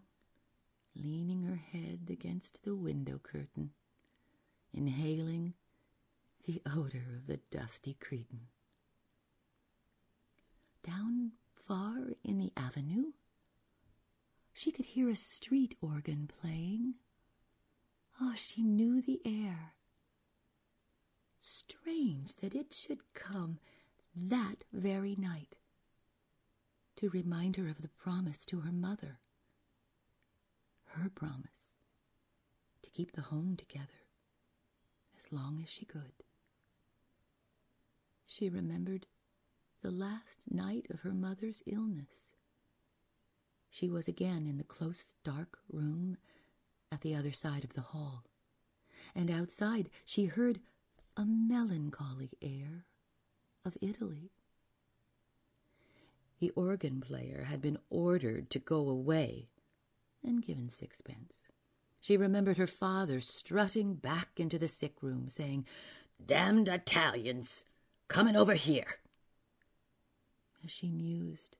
leaning 0.95 1.43
her 1.43 1.57
head 1.57 2.07
against 2.09 2.63
the 2.63 2.75
window 2.75 3.19
curtain, 3.21 3.71
inhaling 4.73 5.53
the 6.45 6.61
odor 6.65 7.03
of 7.13 7.27
the 7.27 7.41
dusty 7.51 7.97
cretonne. 7.99 8.47
Down 10.81 11.33
far 11.53 12.13
in 12.23 12.39
the 12.39 12.53
avenue, 12.55 13.11
she 14.57 14.71
could 14.71 14.85
hear 14.85 15.07
a 15.07 15.15
street 15.15 15.75
organ 15.81 16.27
playing. 16.41 16.95
Oh, 18.19 18.33
she 18.35 18.63
knew 18.63 19.03
the 19.03 19.21
air. 19.23 19.75
Strange 21.39 22.35
that 22.37 22.55
it 22.55 22.73
should 22.73 23.13
come 23.13 23.59
that 24.15 24.63
very 24.73 25.15
night 25.15 25.57
to 26.95 27.07
remind 27.09 27.57
her 27.57 27.67
of 27.67 27.83
the 27.83 27.87
promise 27.87 28.47
to 28.47 28.61
her 28.61 28.71
mother. 28.71 29.19
Her 30.85 31.09
promise 31.09 31.75
to 32.81 32.89
keep 32.89 33.11
the 33.11 33.21
home 33.21 33.55
together 33.57 34.07
as 35.15 35.31
long 35.31 35.59
as 35.61 35.69
she 35.69 35.85
could. 35.85 36.23
She 38.25 38.49
remembered 38.49 39.05
the 39.83 39.91
last 39.91 40.49
night 40.49 40.87
of 40.89 41.01
her 41.01 41.13
mother's 41.13 41.61
illness 41.67 42.33
she 43.77 43.89
was 43.89 44.07
again 44.07 44.47
in 44.47 44.57
the 44.57 44.63
close, 44.63 45.13
dark 45.23 45.59
room 45.71 46.17
at 46.91 47.01
the 47.01 47.13
other 47.13 47.31
side 47.31 47.63
of 47.63 47.73
the 47.73 47.81
hall, 47.81 48.23
and 49.13 49.29
outside 49.29 49.89
she 50.03 50.25
heard 50.25 50.59
a 51.15 51.25
melancholy 51.25 52.31
air 52.41 52.85
of 53.63 53.77
Italy. 53.79 54.31
The 56.39 56.49
organ 56.51 57.01
player 57.01 57.45
had 57.47 57.61
been 57.61 57.77
ordered 57.89 58.49
to 58.51 58.59
go 58.59 58.89
away 58.89 59.49
and 60.23 60.45
given 60.45 60.69
sixpence. 60.69 61.33
She 61.99 62.17
remembered 62.17 62.57
her 62.57 62.67
father 62.67 63.21
strutting 63.21 63.95
back 63.95 64.29
into 64.37 64.57
the 64.57 64.67
sick 64.67 65.03
room, 65.03 65.29
saying, 65.29 65.65
Damned 66.23 66.67
Italians, 66.67 67.63
coming 68.07 68.35
over 68.35 68.53
here. 68.53 68.99
As 70.63 70.71
she 70.71 70.89
mused, 70.89 71.57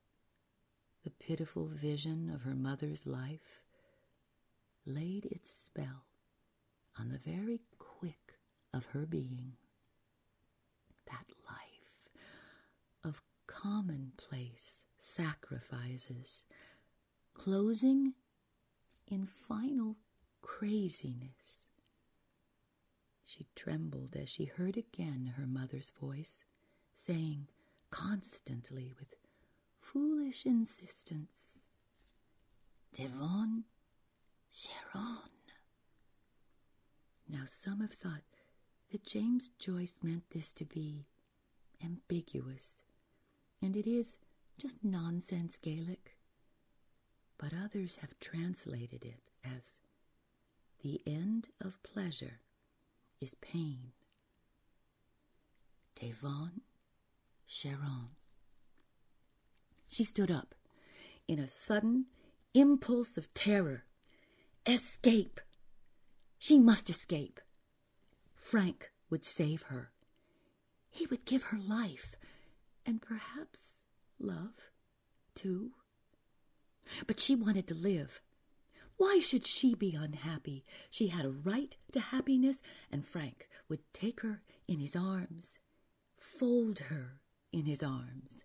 the 1.07 1.25
pitiful 1.25 1.67
vision 1.67 2.29
of 2.29 2.41
her 2.41 2.53
mother's 2.53 3.07
life 3.07 3.61
laid 4.85 5.23
its 5.23 5.49
spell 5.49 6.03
on 6.99 7.07
the 7.07 7.17
very 7.17 7.61
quick 7.79 8.33
of 8.73 8.87
her 8.87 9.05
being. 9.05 9.53
That 11.05 11.27
life 11.49 12.11
of 13.05 13.21
commonplace 13.45 14.83
sacrifices, 14.99 16.43
closing 17.33 18.11
in 19.09 19.27
final 19.27 19.95
craziness. 20.41 21.63
She 23.23 23.47
trembled 23.55 24.17
as 24.21 24.27
she 24.27 24.43
heard 24.43 24.75
again 24.75 25.35
her 25.37 25.47
mother's 25.47 25.89
voice, 26.01 26.43
saying 26.93 27.47
constantly 27.91 28.93
with 28.99 29.16
foolish 29.91 30.45
insistence, 30.45 31.69
Derevaun 32.93 33.63
Seraun. 34.51 35.29
Now 37.29 37.43
some 37.45 37.79
have 37.79 37.93
thought 37.93 38.23
that 38.91 39.05
James 39.05 39.49
Joyce 39.59 39.99
meant 40.03 40.23
this 40.31 40.51
to 40.53 40.65
be 40.65 41.05
ambiguous, 41.81 42.81
and 43.61 43.77
it 43.77 43.87
is 43.87 44.17
just 44.57 44.83
nonsense 44.83 45.57
Gaelic. 45.57 46.17
But 47.37 47.53
others 47.53 47.97
have 48.01 48.19
translated 48.19 49.05
it 49.05 49.21
as 49.45 49.77
the 50.83 51.01
end 51.05 51.47
of 51.63 51.81
pleasure 51.83 52.41
is 53.21 53.35
pain. 53.35 53.91
Derevaun 55.95 56.61
Seraun. 57.47 58.16
She 59.87 60.03
stood 60.03 60.31
up 60.31 60.55
in 61.27 61.39
a 61.39 61.47
sudden 61.47 62.05
impulse 62.53 63.17
of 63.17 63.33
terror. 63.33 63.85
Escape! 64.65 65.39
She 66.39 66.59
must 66.59 66.89
escape. 66.89 67.39
Frank 68.33 68.91
would 69.09 69.25
save 69.25 69.63
her. 69.63 69.91
He 70.89 71.05
would 71.07 71.25
give 71.25 71.43
her 71.43 71.59
life, 71.59 72.15
and 72.85 73.01
perhaps 73.01 73.81
love, 74.19 74.71
too. 75.35 75.71
But 77.05 77.19
she 77.19 77.35
wanted 77.35 77.67
to 77.67 77.75
live. 77.75 78.21
Why 78.97 79.19
should 79.19 79.45
she 79.45 79.75
be 79.75 79.93
unhappy? 79.93 80.65
She 80.89 81.07
had 81.07 81.25
a 81.25 81.29
right 81.29 81.75
to 81.91 81.99
happiness, 81.99 82.61
and 82.91 83.05
Frank 83.05 83.47
would 83.69 83.81
take 83.93 84.21
her 84.21 84.41
in 84.67 84.79
his 84.79 84.95
arms, 84.95 85.59
fold 86.17 86.79
her 86.79 87.21
in 87.51 87.65
his 87.65 87.83
arms. 87.83 88.43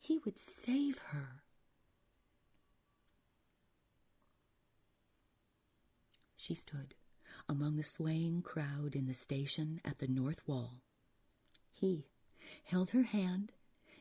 He 0.00 0.18
would 0.18 0.38
save 0.38 0.98
her. 0.98 1.44
She 6.36 6.54
stood 6.54 6.94
among 7.48 7.76
the 7.76 7.84
swaying 7.84 8.42
crowd 8.42 8.96
in 8.96 9.06
the 9.06 9.14
station 9.14 9.80
at 9.84 9.98
the 9.98 10.08
north 10.08 10.40
wall. 10.46 10.80
He 11.70 12.06
held 12.64 12.90
her 12.90 13.02
hand, 13.02 13.52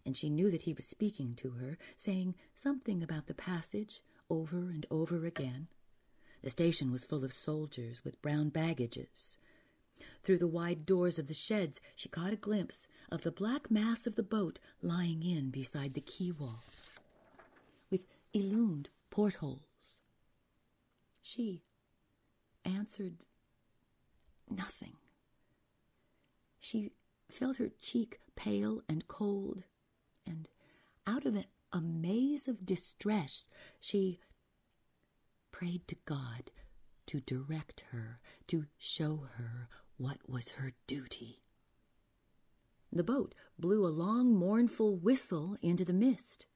and 0.05 0.15
she 0.15 0.29
knew 0.29 0.49
that 0.49 0.63
he 0.63 0.73
was 0.73 0.85
speaking 0.85 1.35
to 1.35 1.51
her, 1.51 1.77
saying 1.97 2.35
something 2.55 3.03
about 3.03 3.27
the 3.27 3.33
passage 3.33 4.01
over 4.29 4.69
and 4.69 4.85
over 4.89 5.25
again. 5.25 5.67
The 6.41 6.49
station 6.49 6.91
was 6.91 7.03
full 7.03 7.25
of 7.25 7.33
soldiers 7.33 8.03
with 8.03 8.21
brown 8.21 8.49
baggages. 8.49 9.37
Through 10.21 10.39
the 10.39 10.47
wide 10.47 10.85
doors 10.85 11.17
of 11.17 11.27
the 11.27 11.33
sheds, 11.33 11.81
she 11.95 12.09
caught 12.09 12.33
a 12.33 12.37
glimpse 12.37 12.87
of 13.11 13.23
the 13.23 13.31
black 13.31 13.71
mass 13.71 14.05
of 14.05 14.15
the 14.15 14.23
boat 14.23 14.59
lying 14.81 15.23
in 15.23 15.49
beside 15.49 15.93
the 15.93 16.01
quay 16.01 16.31
wall, 16.31 16.63
with 17.89 18.05
illumined 18.33 18.89
portholes. 19.09 20.01
She 21.21 21.63
answered 22.65 23.25
nothing. 24.49 24.97
She 26.59 26.91
felt 27.29 27.57
her 27.57 27.69
cheek 27.69 28.19
pale 28.35 28.83
and 28.87 29.07
cold, 29.07 29.63
and 30.25 30.49
out 31.07 31.25
of 31.25 31.35
a 31.71 31.81
maze 31.81 32.47
of 32.47 32.65
distress, 32.65 33.45
she 33.79 34.19
prayed 35.51 35.87
to 35.87 35.95
God 36.05 36.51
to 37.07 37.19
direct 37.19 37.81
her, 37.91 38.19
to 38.47 38.67
show 38.77 39.27
her 39.37 39.69
what 39.99 40.17
was 40.27 40.49
her 40.49 40.71
duty. 40.87 41.43
The 42.91 43.03
boat 43.03 43.35
blew 43.59 43.85
a 43.85 43.89
long, 43.89 44.33
mournful 44.33 44.95
whistle 44.95 45.57
into 45.61 45.85
the 45.85 45.93
mist. 45.93 46.47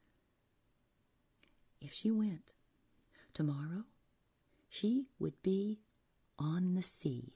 If 1.79 1.93
she 1.93 2.10
went 2.10 2.53
tomorrow, 3.34 3.84
she 4.69 5.08
would 5.19 5.39
be 5.43 5.82
on 6.39 6.73
the 6.73 6.82
sea 6.82 7.34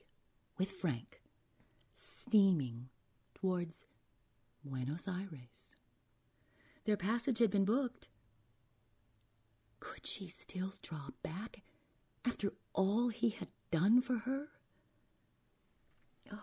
with 0.56 0.70
Frank, 0.70 1.20
steaming 1.94 2.88
towards 3.34 3.84
Buenos 4.64 5.06
Aires. 5.06 5.76
Their 6.84 6.96
passage 6.96 7.38
had 7.38 7.50
been 7.50 7.66
booked. 7.66 8.08
Could 9.78 10.06
she 10.06 10.28
still 10.28 10.72
draw 10.82 11.10
back 11.22 11.60
after 12.24 12.52
all 12.72 13.08
he 13.08 13.28
had 13.28 13.48
done 13.70 14.00
for 14.00 14.18
her? 14.18 14.48
Oh, 16.32 16.42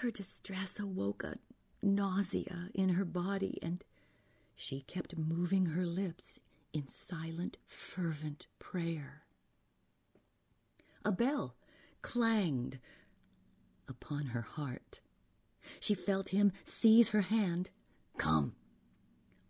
her 0.00 0.10
distress 0.10 0.78
awoke 0.78 1.24
a 1.24 1.36
nausea 1.82 2.68
in 2.74 2.90
her 2.90 3.04
body, 3.04 3.58
and 3.62 3.84
she 4.54 4.80
kept 4.82 5.18
moving 5.18 5.66
her 5.66 5.84
lips 5.84 6.38
in 6.72 6.86
silent, 6.86 7.58
fervent 7.66 8.46
prayer. 8.58 9.22
A 11.04 11.12
bell 11.12 11.54
clanged 12.02 12.78
upon 13.88 14.26
her 14.26 14.42
heart. 14.42 15.00
She 15.80 15.94
felt 15.94 16.30
him 16.30 16.52
seize 16.64 17.10
her 17.10 17.22
hand. 17.22 17.70
Come. 18.16 18.54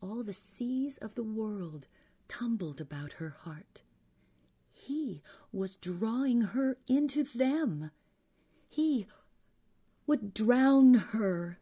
All 0.00 0.22
the 0.24 0.32
seas 0.32 0.98
of 0.98 1.14
the 1.14 1.22
world 1.22 1.86
tumbled 2.26 2.80
about 2.80 3.14
her 3.14 3.36
heart. 3.44 3.82
He 4.72 5.22
was 5.52 5.76
drawing 5.76 6.40
her 6.40 6.78
into 6.88 7.22
them. 7.22 7.90
He 8.68 9.06
would 10.10 10.34
drown 10.34 10.94
her. 10.94 11.56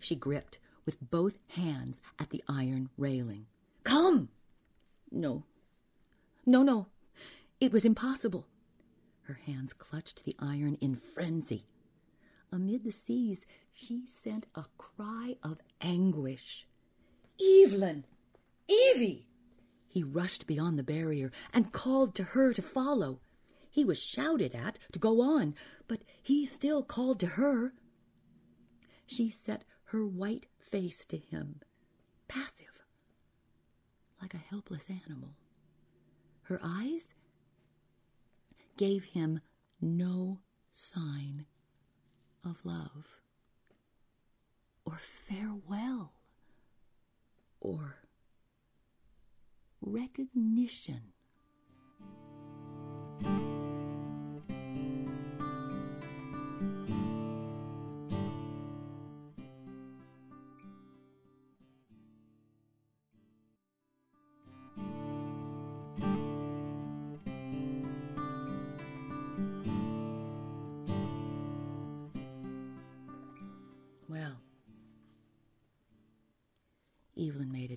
She 0.00 0.16
gripped 0.16 0.58
with 0.84 1.08
both 1.12 1.38
hands 1.50 2.02
at 2.18 2.30
the 2.30 2.42
iron 2.48 2.88
railing. 2.98 3.46
Come! 3.84 4.28
No. 5.12 5.44
No, 6.44 6.64
no. 6.64 6.88
It 7.60 7.72
was 7.72 7.84
impossible. 7.84 8.48
Her 9.22 9.38
hands 9.46 9.72
clutched 9.72 10.24
the 10.24 10.34
iron 10.40 10.76
in 10.80 10.96
frenzy. 10.96 11.64
Amid 12.50 12.82
the 12.82 12.90
seas, 12.90 13.46
she 13.72 14.04
sent 14.04 14.48
a 14.56 14.64
cry 14.78 15.36
of 15.44 15.60
anguish. 15.80 16.66
Eveline! 17.38 18.02
Evie! 18.66 19.28
He 19.86 20.02
rushed 20.02 20.48
beyond 20.48 20.76
the 20.76 20.82
barrier 20.82 21.30
and 21.54 21.70
called 21.70 22.16
to 22.16 22.24
her 22.24 22.52
to 22.52 22.62
follow. 22.62 23.20
He 23.70 23.84
was 23.84 24.02
shouted 24.02 24.56
at 24.56 24.80
to 24.90 24.98
go 24.98 25.20
on, 25.20 25.54
but 25.86 26.02
he 26.20 26.44
still 26.44 26.82
called 26.82 27.20
to 27.20 27.26
her. 27.38 27.74
She 29.06 29.30
set 29.30 29.64
her 29.84 30.06
white 30.06 30.46
face 30.58 31.04
to 31.06 31.18
him, 31.18 31.60
passive, 32.28 32.82
like 34.20 34.34
a 34.34 34.38
helpless 34.38 34.88
animal. 34.88 35.36
Her 36.44 36.60
eyes 36.62 37.14
gave 38.76 39.04
him 39.04 39.40
no 39.80 40.40
sign 40.70 41.46
of 42.44 42.64
love 42.64 43.20
or 44.84 44.96
farewell 44.98 46.14
or 47.60 47.98
recognition. 49.80 51.12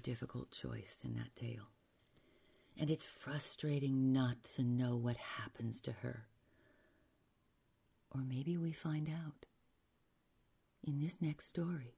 Difficult 0.06 0.52
choice 0.52 1.02
in 1.04 1.16
that 1.16 1.36
tale. 1.36 1.72
And 2.80 2.92
it's 2.92 3.04
frustrating 3.04 4.14
not 4.14 4.44
to 4.56 4.64
know 4.64 4.96
what 4.96 5.18
happens 5.18 5.82
to 5.82 5.92
her. 6.04 6.28
Or 8.12 8.22
maybe 8.22 8.56
we 8.56 8.72
find 8.72 9.10
out 9.10 9.48
in 10.84 11.00
this 11.00 11.18
next 11.22 11.48
story. 11.48 11.98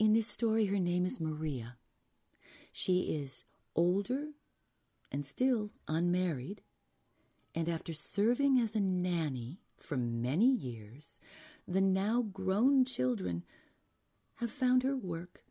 In 0.00 0.12
this 0.12 0.26
story, 0.26 0.66
her 0.66 0.80
name 0.80 1.06
is 1.06 1.20
Maria. 1.20 1.76
She 2.72 3.14
is 3.14 3.44
older 3.76 4.30
and 5.12 5.24
still 5.24 5.70
unmarried, 5.86 6.62
and 7.54 7.68
after 7.68 7.92
serving 7.92 8.58
as 8.58 8.74
a 8.74 8.80
nanny 8.80 9.60
for 9.78 9.96
many 9.96 10.50
years, 10.50 11.20
the 11.68 11.80
now 11.80 12.22
grown 12.22 12.84
children 12.84 13.44
have 14.36 14.50
found 14.50 14.82
her 14.82 14.96
work 14.96 15.44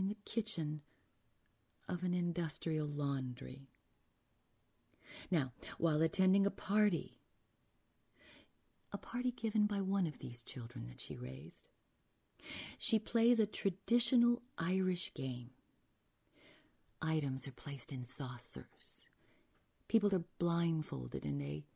in 0.00 0.08
the 0.08 0.16
kitchen 0.24 0.80
of 1.86 2.02
an 2.02 2.14
industrial 2.14 2.86
laundry. 2.86 3.68
Now, 5.30 5.52
while 5.76 6.00
attending 6.00 6.46
a 6.46 6.50
party, 6.50 7.18
a 8.92 8.98
party 8.98 9.30
given 9.30 9.66
by 9.66 9.82
one 9.82 10.06
of 10.06 10.18
these 10.18 10.42
children 10.42 10.86
that 10.88 11.00
she 11.00 11.16
raised, 11.16 11.68
she 12.78 12.98
plays 12.98 13.38
a 13.38 13.46
traditional 13.46 14.40
Irish 14.56 15.12
game. 15.12 15.50
Items 17.02 17.46
are 17.46 17.52
placed 17.52 17.92
in 17.92 18.04
saucers. 18.04 19.04
People 19.86 20.14
are 20.14 20.24
blindfolded 20.38 21.24
and 21.24 21.40
they 21.40 21.66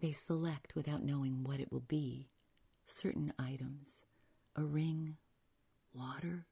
they 0.00 0.10
select 0.10 0.74
without 0.74 1.04
knowing 1.04 1.44
what 1.44 1.60
it 1.60 1.70
will 1.70 1.84
be 1.86 2.28
certain 2.84 3.32
items, 3.38 4.04
a 4.56 4.64
ring, 4.64 5.16
water, 5.94 6.46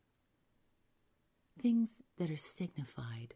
things 1.61 1.99
that 2.19 2.31
are 2.31 2.37
signified 2.37 3.35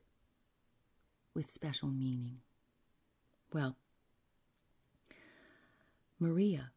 with 1.34 1.50
special 1.50 1.88
meaning. 1.88 2.38
Well, 3.52 3.76
Maria 6.18 6.72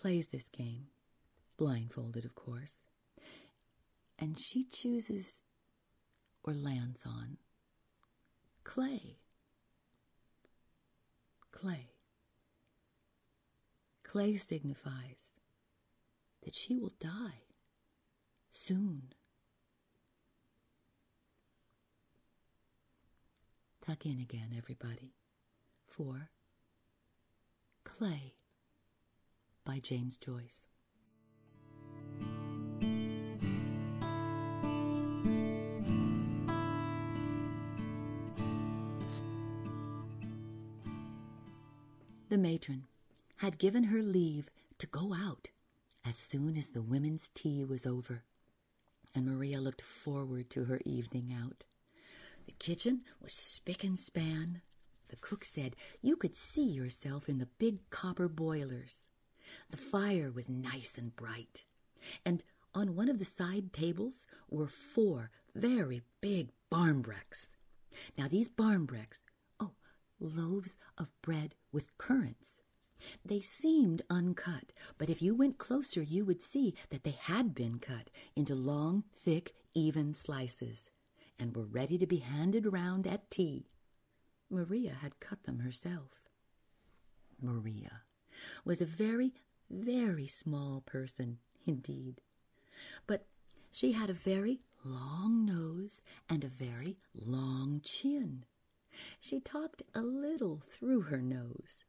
plays 0.00 0.28
this 0.28 0.48
game, 0.48 0.86
blindfolded, 1.56 2.24
of 2.24 2.34
course, 2.34 2.86
and 4.18 4.38
she 4.38 4.64
chooses 4.64 5.40
or 6.42 6.52
lands 6.52 7.02
on 7.06 7.38
clay. 8.64 9.18
Clay. 11.52 11.90
Clay 14.02 14.36
signifies 14.36 15.34
that 16.42 16.54
she 16.54 16.74
will 16.76 16.92
die 17.00 17.44
soon. 18.50 19.12
Tuck 23.86 24.06
in 24.06 24.18
again, 24.18 24.54
everybody, 24.56 25.12
for 25.86 26.30
Clay 27.84 28.32
by 29.62 29.78
James 29.78 30.16
Joyce. 30.16 30.68
The 42.30 42.38
matron 42.38 42.84
had 43.36 43.58
given 43.58 43.84
her 43.84 44.00
leave 44.00 44.48
to 44.78 44.86
go 44.86 45.12
out 45.14 45.48
as 46.06 46.16
soon 46.16 46.56
as 46.56 46.70
the 46.70 46.80
women's 46.80 47.28
tea 47.34 47.66
was 47.66 47.84
over, 47.84 48.24
and 49.14 49.26
Maria 49.26 49.60
looked 49.60 49.82
forward 49.82 50.48
to 50.50 50.64
her 50.64 50.80
evening 50.86 51.36
out. 51.38 51.64
The 52.46 52.52
kitchen 52.52 53.02
was 53.20 53.32
spick 53.32 53.84
and 53.84 53.98
span. 53.98 54.62
The 55.08 55.16
cook 55.16 55.44
said 55.44 55.76
you 56.02 56.16
could 56.16 56.34
see 56.34 56.64
yourself 56.64 57.28
in 57.28 57.38
the 57.38 57.48
big 57.58 57.88
copper 57.90 58.28
boilers. 58.28 59.06
The 59.70 59.76
fire 59.76 60.30
was 60.30 60.48
nice 60.48 60.98
and 60.98 61.14
bright, 61.14 61.64
and 62.24 62.42
on 62.74 62.96
one 62.96 63.08
of 63.08 63.18
the 63.18 63.24
side 63.24 63.72
tables 63.72 64.26
were 64.50 64.66
four 64.66 65.30
very 65.54 66.02
big 66.20 66.50
barmbracks. 66.70 67.56
Now, 68.18 68.26
these 68.28 68.48
barmbracks, 68.48 69.24
oh, 69.60 69.74
loaves 70.18 70.76
of 70.98 71.10
bread 71.22 71.54
with 71.72 71.96
currants. 71.98 72.60
They 73.24 73.40
seemed 73.40 74.02
uncut, 74.10 74.72
but 74.98 75.10
if 75.10 75.22
you 75.22 75.34
went 75.34 75.58
closer, 75.58 76.02
you 76.02 76.24
would 76.24 76.42
see 76.42 76.74
that 76.90 77.04
they 77.04 77.16
had 77.18 77.54
been 77.54 77.78
cut 77.78 78.10
into 78.34 78.54
long, 78.54 79.04
thick, 79.12 79.54
even 79.74 80.14
slices 80.14 80.90
and 81.38 81.56
were 81.56 81.64
ready 81.64 81.98
to 81.98 82.06
be 82.06 82.18
handed 82.18 82.72
round 82.72 83.06
at 83.06 83.30
tea. 83.30 83.66
Maria 84.50 84.94
had 85.00 85.20
cut 85.20 85.44
them 85.44 85.60
herself. 85.60 86.28
Maria 87.40 88.02
was 88.64 88.80
a 88.80 88.86
very, 88.86 89.34
very 89.70 90.26
small 90.26 90.82
person 90.86 91.38
indeed, 91.66 92.20
but 93.06 93.26
she 93.72 93.92
had 93.92 94.10
a 94.10 94.14
very 94.14 94.60
long 94.84 95.44
nose 95.44 96.00
and 96.28 96.44
a 96.44 96.48
very 96.48 96.96
long 97.14 97.80
chin. 97.82 98.44
She 99.20 99.40
talked 99.40 99.82
a 99.94 100.02
little 100.02 100.58
through 100.58 101.02
her 101.02 101.20
nose, 101.20 101.84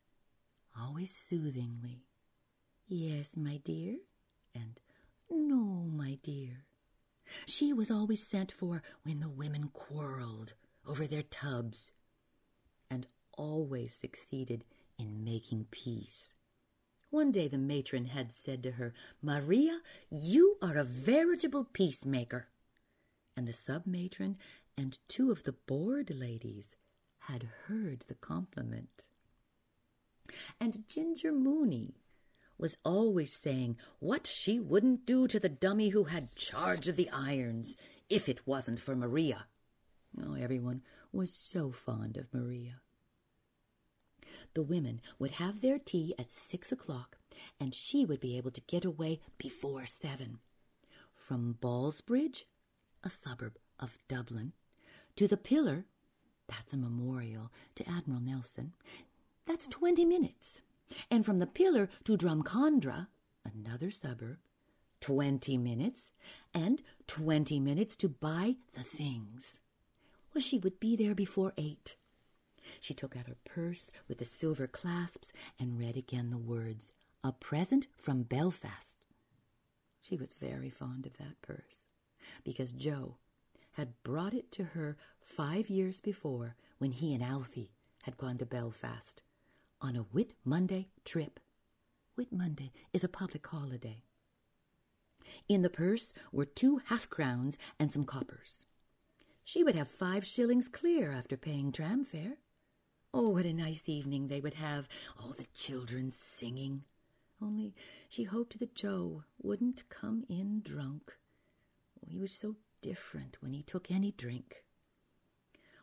always 0.80 1.16
soothingly. 1.16 2.06
Yes, 2.88 3.38
my 3.38 3.58
dear, 3.58 3.98
and 4.54 4.80
no, 5.30 5.90
my 5.92 6.18
dear. 6.24 6.65
She 7.46 7.74
was 7.74 7.92
always 7.92 8.26
sent 8.26 8.52
for 8.52 8.82
when 9.04 9.20
the 9.20 9.30
women 9.30 9.70
quarreled 9.74 10.54
over 10.86 11.08
their 11.08 11.24
tubs, 11.24 11.92
and 12.90 13.08
always 13.38 13.94
succeeded 13.94 14.64
in 14.98 15.24
making 15.24 15.68
peace. 15.72 16.34
One 17.10 17.32
day 17.32 17.48
the 17.48 17.58
matron 17.58 18.06
had 18.06 18.32
said 18.32 18.62
to 18.64 18.72
her, 18.72 18.94
Maria, 19.22 19.80
you 20.10 20.58
are 20.62 20.78
a 20.78 20.84
veritable 20.84 21.64
peacemaker. 21.64 22.50
And 23.38 23.48
the 23.48 23.54
sub 23.54 23.86
matron 23.86 24.38
and 24.78 24.98
two 25.08 25.32
of 25.32 25.44
the 25.44 25.54
board 25.54 26.10
ladies 26.10 26.76
had 27.20 27.50
heard 27.68 28.06
the 28.08 28.16
compliment. 28.16 29.08
And 30.60 30.88
Ginger 30.88 31.32
Mooney 31.32 31.96
was 32.58 32.78
always 32.84 33.34
saying 33.34 33.78
what 34.00 34.28
she 34.28 34.60
wouldn't 34.60 35.06
do 35.06 35.28
to 35.28 35.40
the 35.40 35.50
dummy 35.50 35.90
who 35.90 36.06
had 36.06 36.36
charge 36.36 36.88
of 36.88 36.96
the 36.96 37.10
irons 37.10 37.76
if 38.10 38.30
it 38.30 38.48
wasn't 38.48 38.80
for 38.80 38.96
Maria. 38.96 39.46
Oh, 40.22 40.36
everyone 40.36 40.82
was 41.12 41.32
so 41.32 41.72
fond 41.72 42.18
of 42.18 42.34
Maria. 42.34 42.80
The 44.54 44.64
women 44.64 45.02
would 45.20 45.32
have 45.32 45.62
their 45.62 45.80
tea 45.80 46.16
at 46.18 46.32
six 46.32 46.72
o'clock, 46.72 47.18
and 47.60 47.74
she 47.74 48.06
would 48.06 48.22
be 48.22 48.38
able 48.38 48.52
to 48.52 48.62
get 48.62 48.86
away 48.86 49.20
before 49.38 49.86
seven. 49.86 50.40
From 51.14 51.58
Ballsbridge, 51.60 52.46
a 53.04 53.10
suburb 53.10 53.58
of 53.80 53.98
Dublin, 54.08 54.54
to 55.18 55.28
the 55.28 55.38
Pillar, 55.38 55.86
that's 56.48 56.72
a 56.72 56.78
memorial 56.78 57.52
to 57.76 57.90
Admiral 57.90 58.22
Nelson, 58.22 58.74
that's 59.46 59.68
twenty 59.68 60.06
minutes. 60.06 60.62
And 61.10 61.26
from 61.26 61.40
the 61.40 61.48
Pillar 61.48 61.90
to 62.04 62.18
Drumcondra, 62.18 63.08
another 63.44 63.92
suburb, 63.92 64.38
twenty 65.02 65.58
minutes, 65.58 66.12
and 66.54 66.82
twenty 67.08 67.60
minutes 67.60 67.96
to 67.98 68.10
buy 68.10 68.56
the 68.74 68.84
things. 68.84 69.60
Well, 70.34 70.42
she 70.42 70.58
would 70.60 70.80
be 70.80 70.96
there 70.96 71.16
before 71.16 71.54
eight. 71.58 71.96
She 72.80 72.94
took 72.94 73.16
out 73.16 73.28
her 73.28 73.38
purse 73.46 73.92
with 74.08 74.18
the 74.18 74.26
silver 74.26 74.68
clasps 74.68 75.32
and 75.60 75.80
read 75.80 75.98
again 75.98 76.30
the 76.30 76.38
words, 76.38 76.92
A 77.24 77.32
present 77.32 77.88
from 77.98 78.24
Belfast. 78.24 78.98
She 80.02 80.18
was 80.18 80.34
very 80.34 80.70
fond 80.70 81.06
of 81.06 81.18
that 81.18 81.42
purse 81.42 81.84
because 82.44 82.72
Joe 82.72 83.18
had 83.74 84.02
brought 84.04 84.34
it 84.34 84.52
to 84.54 84.64
her 84.64 84.98
five 85.22 85.70
years 85.70 86.00
before 86.00 86.56
when 86.78 86.92
he 86.92 87.14
and 87.14 87.24
Alfie 87.24 87.72
had 88.04 88.18
gone 88.18 88.38
to 88.38 88.46
Belfast 88.46 89.22
on 89.86 89.96
a 89.96 90.02
Whit 90.02 90.34
Monday 90.44 90.88
trip. 91.04 91.40
Whit 92.16 92.32
Monday 92.32 92.72
is 92.92 93.04
a 93.04 93.08
public 93.08 93.46
holiday. 93.46 94.02
In 95.48 95.62
the 95.62 95.70
purse 95.70 96.12
were 96.32 96.46
two 96.46 96.82
half 96.86 97.08
crowns 97.08 97.60
and 97.80 97.92
some 97.92 98.04
coppers. 98.04 98.66
She 99.44 99.64
would 99.64 99.76
have 99.76 99.88
five 99.88 100.26
shillings 100.26 100.68
clear 100.68 101.12
after 101.12 101.38
paying 101.38 101.72
tram 101.72 102.04
fare. 102.04 102.38
Oh, 103.14 103.30
what 103.30 103.46
a 103.46 103.54
nice 103.54 103.88
evening 103.88 104.28
they 104.28 104.42
would 104.42 104.56
have, 104.56 104.88
all 105.22 105.34
the 105.38 105.46
children 105.54 106.10
singing. 106.10 106.84
Only 107.40 107.76
she 108.10 108.24
hoped 108.24 108.58
that 108.58 108.74
Joe 108.74 109.24
wouldn't 109.40 109.88
come 109.90 110.24
in 110.28 110.62
drunk. 110.64 111.14
Oh, 112.00 112.08
he 112.10 112.18
was 112.18 112.34
so 112.34 112.56
different 112.82 113.38
when 113.40 113.54
he 113.54 113.62
took 113.62 113.92
any 113.92 114.12
drink. 114.12 114.65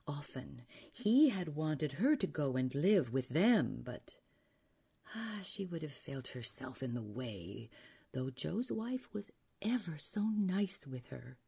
Often 0.07 0.63
he 0.93 1.29
had 1.31 1.55
wanted 1.55 1.93
her 1.93 2.17
to 2.17 2.27
go 2.27 2.57
and 2.57 2.75
live 2.75 3.13
with 3.13 3.29
them, 3.29 3.83
but 3.85 4.15
ah, 5.15 5.41
she 5.43 5.65
would 5.65 5.83
have 5.83 5.93
felt 5.93 6.29
herself 6.29 6.83
in 6.83 6.95
the 6.95 7.03
way, 7.03 7.71
though 8.13 8.31
Joe's 8.31 8.71
wife 8.73 9.09
was 9.13 9.31
ever 9.61 9.97
so 9.99 10.23
nice 10.23 10.87
with 10.87 11.09
her. 11.09 11.39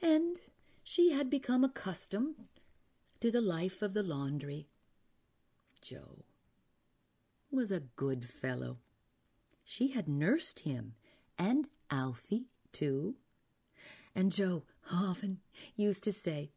and 0.00 0.38
she 0.82 1.10
had 1.12 1.28
become 1.28 1.64
accustomed 1.64 2.48
to 3.20 3.30
the 3.30 3.40
life 3.40 3.82
of 3.82 3.92
the 3.94 4.02
laundry. 4.02 4.68
Joe 5.82 6.24
was 7.50 7.70
a 7.70 7.80
good 7.80 8.24
fellow. 8.24 8.78
She 9.64 9.88
had 9.88 10.08
nursed 10.08 10.60
him, 10.60 10.94
and 11.36 11.68
Alfie, 11.90 12.46
too. 12.72 13.16
And 14.14 14.32
Joe 14.32 14.64
often 14.90 15.40
used 15.76 16.04
to 16.04 16.12
say, 16.12 16.52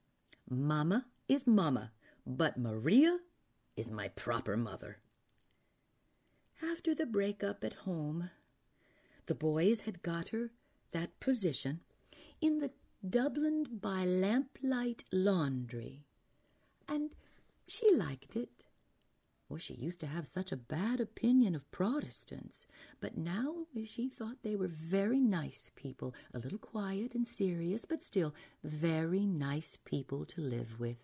Mamma 0.51 1.05
is 1.29 1.47
Mamma, 1.47 1.93
but 2.27 2.59
Maria 2.59 3.19
is 3.77 3.89
my 3.89 4.09
proper 4.09 4.57
mother. 4.57 4.97
After 6.61 6.93
the 6.93 7.05
break-up 7.05 7.63
at 7.63 7.73
home, 7.73 8.29
the 9.27 9.33
boys 9.33 9.81
had 9.81 10.03
got 10.03 10.27
her 10.29 10.51
that 10.91 11.17
position 11.21 11.79
in 12.41 12.59
the 12.59 12.71
Dublin 13.07 13.65
by 13.81 14.03
lamplight 14.03 15.05
laundry, 15.11 16.05
and 16.85 17.15
she 17.65 17.89
liked 17.95 18.35
it. 18.35 18.65
Oh, 19.51 19.57
she 19.57 19.73
used 19.73 19.99
to 19.99 20.07
have 20.07 20.27
such 20.27 20.51
a 20.51 20.57
bad 20.57 21.01
opinion 21.01 21.55
of 21.55 21.69
Protestants, 21.71 22.67
but 23.01 23.17
now 23.17 23.65
she 23.85 24.07
thought 24.07 24.43
they 24.43 24.55
were 24.55 24.69
very 24.69 25.19
nice 25.19 25.71
people, 25.75 26.15
a 26.33 26.39
little 26.39 26.57
quiet 26.57 27.15
and 27.15 27.27
serious, 27.27 27.83
but 27.83 28.01
still 28.01 28.33
very 28.63 29.25
nice 29.25 29.77
people 29.83 30.23
to 30.25 30.41
live 30.41 30.79
with. 30.79 30.99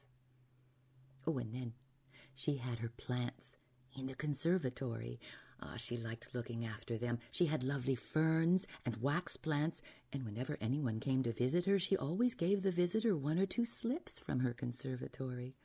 Oh, 1.25 1.37
and 1.39 1.53
then 1.53 1.73
she 2.35 2.55
had 2.55 2.79
her 2.79 2.91
plants 2.95 3.57
in 3.97 4.07
the 4.07 4.15
conservatory. 4.15 5.19
Ah, 5.61 5.75
she 5.75 5.97
liked 5.97 6.33
looking 6.33 6.63
after 6.65 6.97
them. 6.97 7.17
She 7.31 7.47
had 7.47 7.63
lovely 7.63 7.95
ferns 7.95 8.65
and 8.85 9.01
wax 9.01 9.35
plants, 9.35 9.81
and 10.13 10.23
whenever 10.23 10.57
anyone 10.61 11.01
came 11.01 11.21
to 11.23 11.33
visit 11.33 11.65
her, 11.65 11.79
she 11.79 11.97
always 11.97 12.33
gave 12.33 12.61
the 12.61 12.71
visitor 12.71 13.17
one 13.17 13.39
or 13.39 13.45
two 13.45 13.65
slips 13.65 14.19
from 14.19 14.39
her 14.39 14.53
conservatory. 14.53 15.55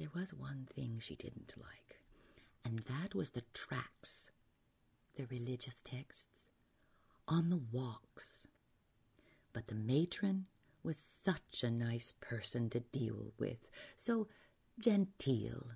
There 0.00 0.08
was 0.14 0.32
one 0.32 0.66
thing 0.74 0.96
she 0.98 1.14
didn't 1.14 1.52
like, 1.58 2.00
and 2.64 2.78
that 2.88 3.14
was 3.14 3.32
the 3.32 3.42
tracts, 3.52 4.30
the 5.16 5.26
religious 5.26 5.82
texts, 5.84 6.46
on 7.28 7.50
the 7.50 7.60
walks. 7.70 8.46
But 9.52 9.66
the 9.66 9.74
matron 9.74 10.46
was 10.82 10.96
such 10.96 11.62
a 11.62 11.70
nice 11.70 12.14
person 12.18 12.70
to 12.70 12.80
deal 12.80 13.34
with, 13.38 13.68
so 13.94 14.26
genteel. 14.78 15.72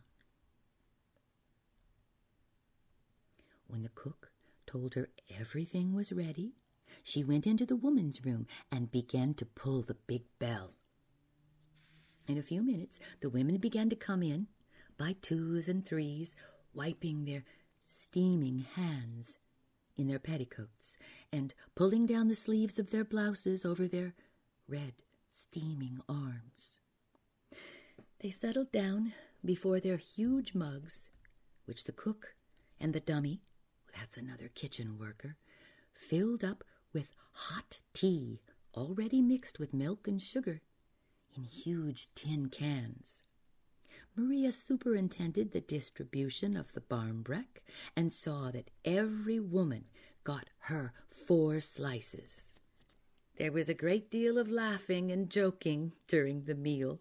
When 3.66 3.82
the 3.82 3.90
cook 3.90 4.32
told 4.66 4.94
her 4.94 5.10
everything 5.38 5.92
was 5.92 6.14
ready, 6.14 6.54
she 7.02 7.22
went 7.22 7.46
into 7.46 7.66
the 7.66 7.76
woman's 7.76 8.24
room 8.24 8.46
and 8.72 8.90
began 8.90 9.34
to 9.34 9.44
pull 9.44 9.82
the 9.82 9.98
big 10.06 10.22
bell. 10.38 10.72
In 12.26 12.38
a 12.38 12.42
few 12.42 12.62
minutes, 12.62 12.98
the 13.20 13.28
women 13.28 13.58
began 13.58 13.90
to 13.90 13.96
come 13.96 14.22
in 14.22 14.46
by 14.96 15.16
twos 15.20 15.68
and 15.68 15.84
threes, 15.84 16.34
wiping 16.72 17.24
their 17.24 17.44
steaming 17.82 18.60
hands 18.74 19.38
in 19.96 20.06
their 20.06 20.18
petticoats 20.18 20.96
and 21.32 21.54
pulling 21.74 22.06
down 22.06 22.28
the 22.28 22.34
sleeves 22.34 22.78
of 22.78 22.90
their 22.90 23.04
blouses 23.04 23.64
over 23.64 23.86
their 23.86 24.14
red, 24.66 24.94
steaming 25.28 26.00
arms. 26.08 26.80
They 28.20 28.30
settled 28.30 28.72
down 28.72 29.12
before 29.44 29.78
their 29.78 29.98
huge 29.98 30.54
mugs, 30.54 31.10
which 31.66 31.84
the 31.84 31.92
cook 31.92 32.34
and 32.80 32.94
the 32.94 33.00
dummy, 33.00 33.42
that's 33.94 34.16
another 34.16 34.48
kitchen 34.48 34.98
worker, 34.98 35.36
filled 35.92 36.42
up 36.42 36.64
with 36.92 37.14
hot 37.32 37.80
tea 37.92 38.40
already 38.74 39.20
mixed 39.20 39.58
with 39.58 39.74
milk 39.74 40.08
and 40.08 40.20
sugar 40.20 40.62
in 41.36 41.44
huge 41.44 42.08
tin 42.14 42.48
cans. 42.48 43.20
Maria 44.16 44.52
superintended 44.52 45.50
the 45.50 45.60
distribution 45.60 46.56
of 46.56 46.72
the 46.72 46.80
barmbrack 46.80 47.62
and 47.96 48.12
saw 48.12 48.50
that 48.50 48.70
every 48.84 49.40
woman 49.40 49.84
got 50.22 50.48
her 50.60 50.92
four 51.08 51.60
slices. 51.60 52.52
There 53.36 53.50
was 53.50 53.68
a 53.68 53.74
great 53.74 54.10
deal 54.10 54.38
of 54.38 54.48
laughing 54.48 55.10
and 55.10 55.28
joking 55.28 55.92
during 56.06 56.44
the 56.44 56.54
meal. 56.54 57.00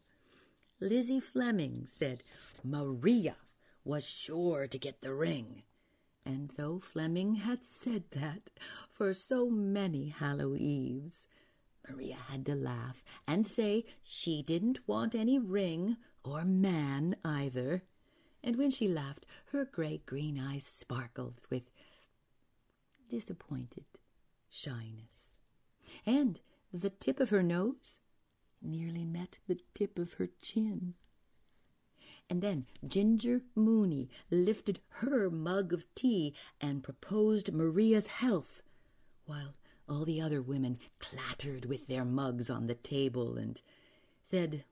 Lizzie 0.80 1.20
Fleming 1.20 1.84
said 1.86 2.24
Maria 2.64 3.36
was 3.86 4.04
sure 4.04 4.68
to 4.68 4.78
get 4.80 5.02
the 5.02 5.14
ring. 5.14 5.62
And 6.26 6.52
though 6.56 6.80
Fleming 6.80 7.36
had 7.36 7.64
said 7.64 8.06
that 8.12 8.50
for 8.92 9.14
so 9.14 9.50
many 9.50 10.10
Hallow 10.10 10.56
Eves, 10.56 11.28
Maria 11.90 12.18
had 12.28 12.46
to 12.46 12.56
laugh 12.56 13.04
and 13.28 13.46
say 13.46 13.86
she 14.04 14.42
didn't 14.42 14.88
want 14.88 15.16
any 15.16 15.38
ring 15.38 15.98
or 16.24 16.46
man 16.46 17.16
either. 17.24 17.84
And 18.44 18.58
when 18.58 18.72
she 18.72 18.88
laughed, 18.88 19.26
her 19.52 19.66
gray 19.66 20.02
green 20.06 20.40
eyes 20.40 20.66
sparkled 20.66 21.40
with 21.50 21.64
disappointed 23.10 23.86
shyness. 24.50 25.36
And 26.06 26.40
the 26.72 26.90
tip 26.90 27.20
of 27.20 27.30
her 27.30 27.44
nose 27.44 28.00
nearly 28.62 29.06
met 29.06 29.40
the 29.48 29.60
tip 29.74 30.00
of 30.00 30.14
her 30.14 30.30
chin. 30.42 30.96
And 32.30 32.42
then 32.42 32.66
Ginger 32.88 33.42
Mooney 33.56 34.10
lifted 34.32 34.80
her 34.90 35.30
mug 35.30 35.74
of 35.74 35.86
tea 35.94 36.34
and 36.60 36.84
proposed 36.84 37.54
Maria's 37.54 38.08
health, 38.08 38.62
while 39.26 39.56
all 39.88 40.06
the 40.06 40.22
other 40.22 40.42
women 40.42 40.80
clattered 41.00 41.66
with 41.66 41.88
their 41.88 42.06
mugs 42.06 42.50
on 42.50 42.68
the 42.68 42.76
table 42.76 43.38
and 43.38 43.62
said 44.22 44.64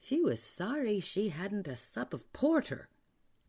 she 0.00 0.20
was 0.20 0.42
sorry 0.42 1.00
she 1.00 1.28
hadn't 1.28 1.68
a 1.68 1.76
sup 1.76 2.12
of 2.12 2.32
porter, 2.32 2.88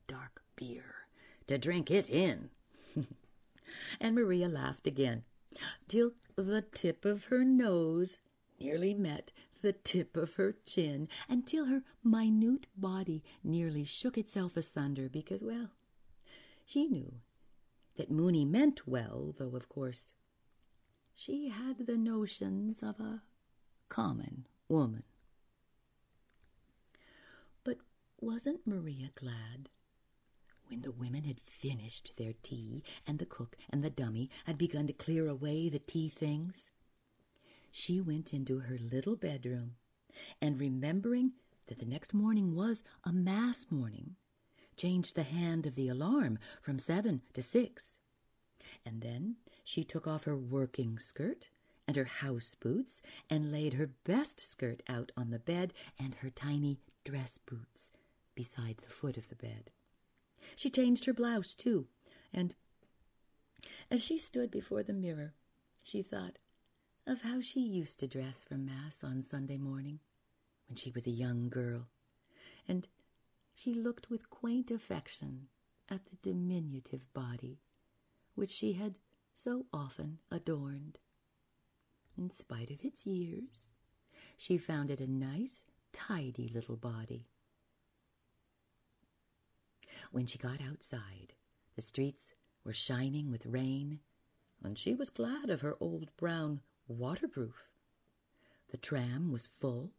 dark 0.07 0.43
beer, 0.55 1.07
to 1.47 1.57
drink 1.57 1.89
it 1.91 2.09
in. 2.09 2.49
and 3.99 4.15
Maria 4.15 4.47
laughed 4.47 4.87
again, 4.87 5.23
till 5.87 6.13
the 6.35 6.61
tip 6.61 7.05
of 7.05 7.25
her 7.25 7.43
nose 7.43 8.19
nearly 8.59 8.93
met 8.93 9.31
the 9.61 9.73
tip 9.73 10.15
of 10.15 10.35
her 10.35 10.55
chin, 10.65 11.07
until 11.27 11.65
her 11.65 11.83
minute 12.03 12.67
body 12.77 13.23
nearly 13.43 13.83
shook 13.83 14.17
itself 14.17 14.55
asunder 14.55 15.09
because, 15.09 15.43
well, 15.43 15.69
she 16.65 16.87
knew 16.87 17.15
that 17.95 18.11
Mooney 18.11 18.45
meant 18.45 18.87
well, 18.87 19.35
though, 19.37 19.55
of 19.55 19.67
course, 19.67 20.13
she 21.19 21.49
had 21.49 21.85
the 21.85 21.97
notions 21.97 22.81
of 22.81 22.97
a 23.01 23.21
common 23.89 24.47
woman. 24.69 25.03
But 27.65 27.79
wasn't 28.21 28.65
Maria 28.65 29.09
glad 29.15 29.67
when 30.69 30.79
the 30.81 30.91
women 30.91 31.25
had 31.25 31.41
finished 31.41 32.13
their 32.15 32.31
tea 32.41 32.85
and 33.05 33.19
the 33.19 33.25
cook 33.25 33.57
and 33.69 33.83
the 33.83 33.89
dummy 33.89 34.29
had 34.45 34.57
begun 34.57 34.87
to 34.87 34.93
clear 34.93 35.27
away 35.27 35.67
the 35.67 35.79
tea 35.79 36.07
things? 36.07 36.71
She 37.69 37.99
went 37.99 38.33
into 38.33 38.59
her 38.59 38.77
little 38.79 39.17
bedroom 39.17 39.75
and, 40.41 40.57
remembering 40.57 41.33
that 41.67 41.79
the 41.79 41.85
next 41.85 42.13
morning 42.13 42.55
was 42.55 42.81
a 43.03 43.11
mass 43.11 43.65
morning, 43.69 44.15
changed 44.77 45.15
the 45.15 45.23
hand 45.23 45.65
of 45.65 45.75
the 45.75 45.89
alarm 45.89 46.39
from 46.61 46.79
seven 46.79 47.23
to 47.33 47.43
six. 47.43 47.97
And 48.85 49.01
then 49.01 49.35
she 49.69 49.83
took 49.83 50.07
off 50.07 50.23
her 50.23 50.35
working 50.35 50.97
skirt 50.97 51.49
and 51.87 51.95
her 51.95 52.05
house 52.05 52.55
boots 52.59 53.03
and 53.29 53.51
laid 53.51 53.75
her 53.75 53.85
best 54.03 54.39
skirt 54.39 54.81
out 54.89 55.11
on 55.15 55.29
the 55.29 55.37
bed 55.37 55.75
and 55.99 56.15
her 56.15 56.31
tiny 56.31 56.79
dress 57.03 57.37
boots 57.37 57.91
beside 58.33 58.77
the 58.77 58.89
foot 58.89 59.15
of 59.15 59.29
the 59.29 59.35
bed. 59.35 59.69
She 60.55 60.71
changed 60.71 61.05
her 61.05 61.13
blouse, 61.13 61.53
too, 61.53 61.85
and 62.33 62.55
as 63.91 64.03
she 64.03 64.17
stood 64.17 64.49
before 64.49 64.81
the 64.81 64.91
mirror, 64.91 65.35
she 65.83 66.01
thought 66.01 66.39
of 67.05 67.21
how 67.21 67.39
she 67.39 67.59
used 67.59 67.99
to 67.99 68.07
dress 68.07 68.43
for 68.43 68.55
Mass 68.55 69.03
on 69.03 69.21
Sunday 69.21 69.59
morning 69.59 69.99
when 70.67 70.77
she 70.77 70.89
was 70.89 71.05
a 71.05 71.11
young 71.11 71.47
girl, 71.47 71.89
and 72.67 72.87
she 73.53 73.75
looked 73.75 74.09
with 74.09 74.31
quaint 74.31 74.71
affection 74.71 75.45
at 75.87 76.07
the 76.07 76.15
diminutive 76.23 77.13
body 77.13 77.59
which 78.33 78.49
she 78.49 78.73
had 78.73 78.97
so 79.41 79.65
often 79.71 80.17
adorned. 80.29 80.99
In 82.17 82.29
spite 82.29 82.69
of 82.71 82.83
its 82.83 83.05
years, 83.05 83.69
she 84.35 84.57
found 84.57 84.91
it 84.91 84.99
a 84.99 85.09
nice, 85.09 85.63
tidy 85.93 86.49
little 86.53 86.75
body. 86.75 87.29
When 90.11 90.25
she 90.25 90.37
got 90.37 90.61
outside, 90.61 91.35
the 91.77 91.81
streets 91.81 92.33
were 92.65 92.73
shining 92.73 93.31
with 93.31 93.45
rain, 93.45 93.99
and 94.61 94.77
she 94.77 94.93
was 94.93 95.09
glad 95.09 95.49
of 95.49 95.61
her 95.61 95.77
old 95.79 96.09
brown 96.17 96.59
waterproof. 96.89 97.69
The 98.71 98.77
tram 98.77 99.31
was 99.31 99.47
full, 99.47 99.93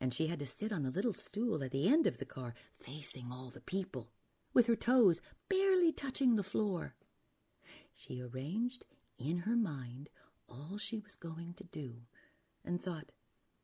and 0.00 0.14
she 0.14 0.28
had 0.28 0.38
to 0.38 0.46
sit 0.46 0.72
on 0.72 0.82
the 0.82 0.90
little 0.90 1.12
stool 1.12 1.62
at 1.62 1.72
the 1.72 1.88
end 1.88 2.06
of 2.06 2.16
the 2.16 2.24
car, 2.24 2.54
facing 2.72 3.30
all 3.30 3.50
the 3.50 3.60
people, 3.60 4.12
with 4.54 4.66
her 4.66 4.76
toes 4.76 5.20
barely 5.50 5.92
touching 5.92 6.36
the 6.36 6.42
floor. 6.42 6.94
She 7.94 8.22
arranged 8.22 8.84
in 9.18 9.38
her 9.38 9.56
mind 9.56 10.10
all 10.48 10.78
she 10.78 10.98
was 10.98 11.16
going 11.16 11.54
to 11.54 11.64
do 11.64 12.02
and 12.64 12.80
thought, 12.82 13.12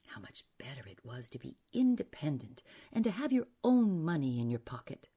How 0.06 0.20
much 0.20 0.44
better 0.58 0.86
it 0.88 1.04
was 1.04 1.28
to 1.28 1.38
be 1.38 1.56
independent 1.72 2.62
and 2.92 3.04
to 3.04 3.10
have 3.10 3.32
your 3.32 3.46
own 3.62 4.04
money 4.04 4.40
in 4.40 4.50
your 4.50 4.60
pocket. 4.60 5.08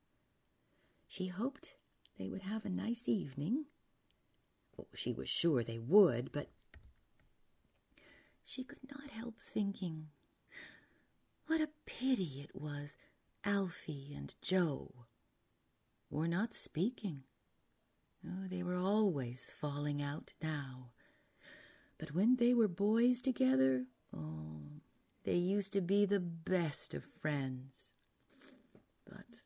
She 1.08 1.28
hoped 1.28 1.76
they 2.18 2.30
would 2.30 2.44
have 2.44 2.66
a 2.66 2.70
nice 2.70 3.08
evening. 3.08 3.66
Well, 4.76 4.88
she 4.94 5.14
was 5.14 5.30
sure 5.30 5.64
they 5.64 5.80
would, 5.80 6.32
but 6.32 6.50
she 8.44 8.64
could 8.64 8.80
not 8.90 9.10
help 9.12 9.36
thinking 9.42 10.08
what 11.48 11.62
a 11.62 11.70
pity 11.86 12.42
it 12.42 12.60
was 12.60 12.96
Alfie 13.44 14.14
and 14.16 14.34
Joe 14.42 15.06
were 16.10 16.28
not 16.28 16.54
speaking. 16.54 17.24
Oh, 18.26 18.48
they 18.48 18.64
were 18.64 18.76
always 18.76 19.50
falling 19.60 20.02
out 20.02 20.34
now. 20.42 20.92
But 21.98 22.14
when 22.14 22.36
they 22.36 22.54
were 22.54 22.68
boys 22.68 23.22
together, 23.22 23.86
oh, 24.16 24.62
they 25.24 25.36
used 25.36 25.74
to 25.74 25.82
be 25.82 26.06
the 26.06 26.20
best 26.20 26.94
of 26.94 27.04
friends. 27.22 27.92
But 29.06 29.42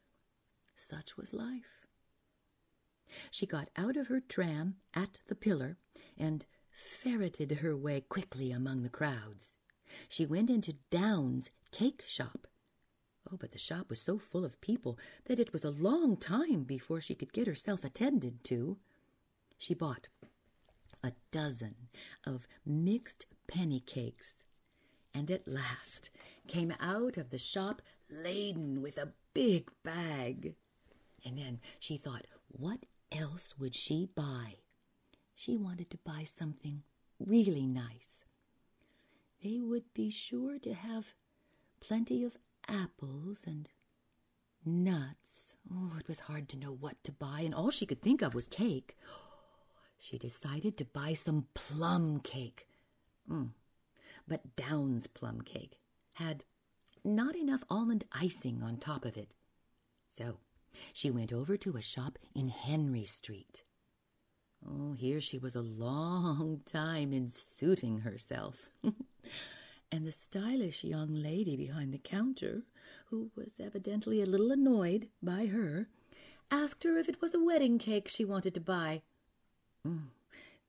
such 0.76 1.18
was 1.18 1.34
life. 1.34 1.88
She 3.30 3.46
got 3.46 3.70
out 3.76 3.98
of 3.98 4.08
her 4.08 4.22
tram 4.22 4.78
at 4.94 5.20
the 5.28 5.36
pillar 5.36 5.78
and 6.18 6.46
ferreted 6.70 7.52
her 7.52 7.76
way 7.76 8.02
quickly 8.02 8.52
among 8.52 8.84
the 8.84 8.90
crowds. 8.90 9.56
She 10.08 10.26
went 10.26 10.50
into 10.50 10.78
Downes' 10.90 11.52
cake 11.72 12.04
shop. 12.08 12.48
Oh, 13.32 13.38
but 13.40 13.52
the 13.52 13.58
shop 13.58 13.90
was 13.90 14.02
so 14.02 14.18
full 14.18 14.44
of 14.44 14.60
people 14.60 15.00
that 15.26 15.40
it 15.40 15.54
was 15.54 15.64
a 15.64 15.70
long 15.70 16.18
time 16.18 16.64
before 16.64 17.00
she 17.00 17.16
could 17.16 17.32
get 17.32 17.48
herself 17.48 17.84
attended 17.86 18.44
to. 18.46 18.78
She 19.58 19.74
bought 19.74 20.10
a 21.04 21.14
dozen 21.32 21.76
of 22.26 22.48
mixed 22.66 23.26
penny 23.48 23.80
cakes, 23.80 24.44
and 25.14 25.32
at 25.32 25.48
last 25.48 26.10
came 26.48 26.74
out 26.80 27.18
of 27.18 27.30
the 27.30 27.38
shop 27.38 27.82
laden 28.10 28.82
with 28.82 28.98
a 28.98 29.14
big 29.34 29.72
bag. 29.84 30.56
And 31.24 31.38
then 31.38 31.60
she 31.80 31.98
thought, 31.98 32.26
what 32.50 32.80
else 33.12 33.54
would 33.58 33.76
she 33.76 34.10
buy? 34.14 34.56
She 35.36 35.56
wanted 35.56 35.90
to 35.92 35.98
buy 36.04 36.24
something 36.24 36.84
really 37.20 37.66
nice. 37.66 38.26
They 39.44 39.60
would 39.62 39.94
be 39.94 40.10
sure 40.10 40.60
to 40.60 40.74
have 40.74 41.14
plenty 41.80 42.24
of 42.24 42.38
apples 42.68 43.44
and 43.46 43.70
nuts. 44.66 45.54
Oh, 45.72 45.94
it 46.00 46.08
was 46.08 46.20
hard 46.20 46.50
to 46.50 46.58
know 46.58 46.72
what 46.72 47.04
to 47.04 47.12
buy, 47.12 47.42
and 47.42 47.54
all 47.54 47.72
she 47.72 47.86
could 47.86 48.02
think 48.02 48.22
of 48.22 48.34
was 48.34 48.48
cake. 48.48 48.98
She 49.98 50.18
decided 50.18 50.78
to 50.78 50.86
buy 50.86 51.14
some 51.14 51.46
plum 51.54 52.20
cake. 52.20 52.68
Mm. 53.30 53.50
But 54.28 54.56
Downes 54.56 55.08
plum 55.08 55.42
cake 55.42 55.78
had 56.14 56.44
not 57.04 57.36
enough 57.36 57.64
almond 57.70 58.06
icing 58.12 58.62
on 58.64 58.78
top 58.78 59.06
of 59.06 59.18
it. 59.18 59.34
So 60.10 60.38
she 60.94 61.12
went 61.12 61.32
over 61.34 61.58
to 61.58 61.78
a 61.78 61.82
shop 61.82 62.18
in 62.36 62.50
Henry 62.50 63.06
Street. 63.06 63.64
Oh, 64.68 64.94
here 64.94 65.20
she 65.20 65.38
was 65.38 65.56
a 65.56 65.62
long 65.62 66.62
time 66.66 67.14
in 67.14 67.30
suiting 67.30 68.00
herself. 68.00 68.70
and 69.92 70.08
the 70.08 70.12
stylish 70.12 70.84
young 70.84 71.14
lady 71.14 71.58
behind 71.58 71.94
the 71.94 71.98
counter, 71.98 72.64
who 73.08 73.30
was 73.36 73.60
evidently 73.60 74.22
a 74.22 74.26
little 74.26 74.52
annoyed 74.52 75.10
by 75.22 75.48
her, 75.48 75.90
asked 76.50 76.84
her 76.84 76.98
if 76.98 77.10
it 77.10 77.22
was 77.22 77.34
a 77.34 77.44
wedding 77.44 77.78
cake 77.78 78.08
she 78.08 78.24
wanted 78.24 78.54
to 78.54 78.62
buy. 78.62 79.02
Mm, 79.86 80.08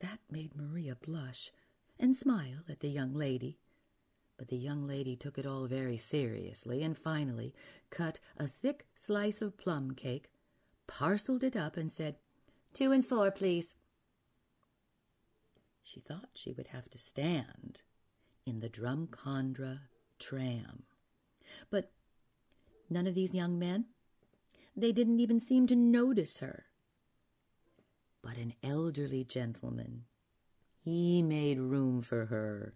that 0.01 0.19
made 0.31 0.57
Maria 0.57 0.97
blush 0.97 1.53
and 2.01 2.17
smile 2.17 2.65
at 2.69 2.81
the 2.81 2.89
young 2.89 3.15
lady. 3.15 3.59
But 4.37 4.49
the 4.49 4.57
young 4.57 4.87
lady 4.89 5.15
took 5.15 5.39
it 5.39 5.47
all 5.47 5.67
very 5.67 5.97
seriously 5.97 6.83
and 6.83 6.99
finally 6.99 7.55
cut 7.91 8.19
a 8.37 8.49
thick 8.49 8.87
slice 8.97 9.41
of 9.41 9.57
plum 9.57 9.93
cake, 9.93 10.31
parceled 10.89 11.45
it 11.45 11.55
up, 11.55 11.77
and 11.77 11.93
said, 11.93 12.17
Two 12.75 12.91
and 12.91 13.07
four, 13.07 13.31
please. 13.31 13.77
She 15.85 16.01
thought 16.01 16.31
she 16.35 16.53
would 16.53 16.69
have 16.69 16.91
to 16.91 16.99
stand 16.99 17.83
in 18.47 18.61
the 18.61 18.69
Drumcondra 18.69 19.81
tram. 20.19 20.85
But 21.71 21.93
none 22.91 23.07
of 23.07 23.15
these 23.15 23.35
young 23.35 23.59
men, 23.59 23.87
they 24.77 24.93
didn't 24.93 25.21
even 25.21 25.41
seem 25.41 25.67
to 25.69 25.77
notice 25.77 26.39
her. 26.39 26.67
But 28.23 28.37
an 28.37 28.55
elderly 28.63 29.25
gentleman, 29.25 30.05
he 30.85 31.23
made 31.23 31.59
room 31.59 32.03
for 32.03 32.27
her. 32.27 32.75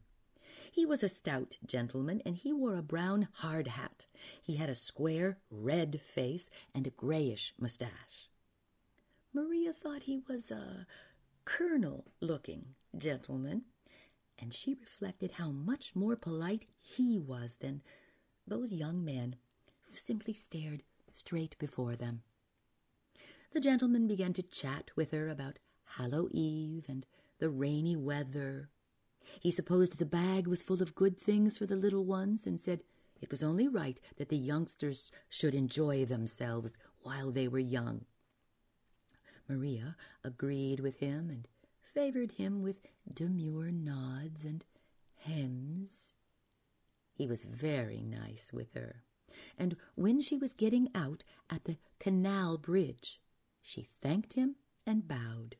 He 0.70 0.85
was 0.85 1.02
a 1.02 1.09
stout 1.09 1.57
gentleman, 1.66 2.20
and 2.26 2.37
he 2.37 2.52
wore 2.52 2.74
a 2.74 2.83
brown 2.83 3.29
hard 3.33 3.68
hat. 3.68 4.07
He 4.42 4.57
had 4.57 4.68
a 4.68 4.74
square 4.74 5.38
red 5.50 6.00
face 6.00 6.50
and 6.74 6.87
a 6.87 6.90
grayish 6.90 7.55
mustache. 7.59 8.29
Maria 9.33 9.72
thought 9.72 10.05
he 10.05 10.18
was 10.29 10.50
a 10.50 10.87
colonel 11.44 12.05
looking 12.20 12.74
gentleman, 12.98 13.62
and 14.38 14.53
she 14.53 14.75
reflected 14.75 15.33
how 15.33 15.51
much 15.51 15.94
more 15.94 16.16
polite 16.16 16.66
he 16.79 17.18
was 17.18 17.57
than 17.57 17.83
those 18.46 18.72
young 18.72 19.05
men 19.05 19.37
who 19.83 19.96
simply 19.96 20.33
stared 20.33 20.83
straight 21.11 21.57
before 21.59 21.96
them. 21.96 22.22
The 23.53 23.61
gentleman 23.61 24.07
began 24.07 24.33
to 24.35 24.42
chat 24.42 24.90
with 24.96 25.12
her 25.12 25.29
about 25.29 25.59
Hallow 25.96 26.29
Eve 26.31 26.85
and 26.88 27.07
the 27.38 27.51
rainy 27.51 27.96
weather. 27.96 28.70
He 29.40 29.51
supposed 29.51 29.99
the 29.99 30.05
bag 30.05 30.46
was 30.46 30.62
full 30.62 30.83
of 30.83 30.94
good 30.94 31.18
things 31.18 31.59
for 31.59 31.66
the 31.66 31.77
little 31.77 32.05
ones 32.05 32.46
and 32.46 32.61
said 32.61 32.83
it 33.20 33.31
was 33.31 33.42
only 33.42 33.66
right 33.66 33.99
that 34.16 34.29
the 34.29 34.37
youngsters 34.37 35.11
should 35.29 35.55
enjoy 35.55 36.05
themselves 36.05 36.77
while 37.01 37.31
they 37.31 37.49
were 37.49 37.59
young. 37.59 38.05
Maria 39.49 39.96
agreed 40.22 40.81
with 40.81 40.99
him 40.99 41.31
and 41.31 41.49
favored 41.96 42.32
him 42.32 42.61
with 42.61 42.82
demure 43.11 43.70
nods 43.70 44.44
and 44.44 44.66
hems. 45.16 46.12
He 47.14 47.26
was 47.26 47.44
very 47.44 48.02
nice 48.02 48.52
with 48.52 48.74
her, 48.74 49.02
and 49.56 49.74
when 49.94 50.20
she 50.20 50.37
was 50.37 50.52
getting 50.52 50.90
out 50.94 51.24
at 51.48 51.64
the 51.64 51.78
canal 51.98 52.59
bridge, 52.59 53.18
she 53.62 53.88
thanked 54.02 54.35
him 54.35 54.56
and 54.87 55.09
bowed. 55.09 55.56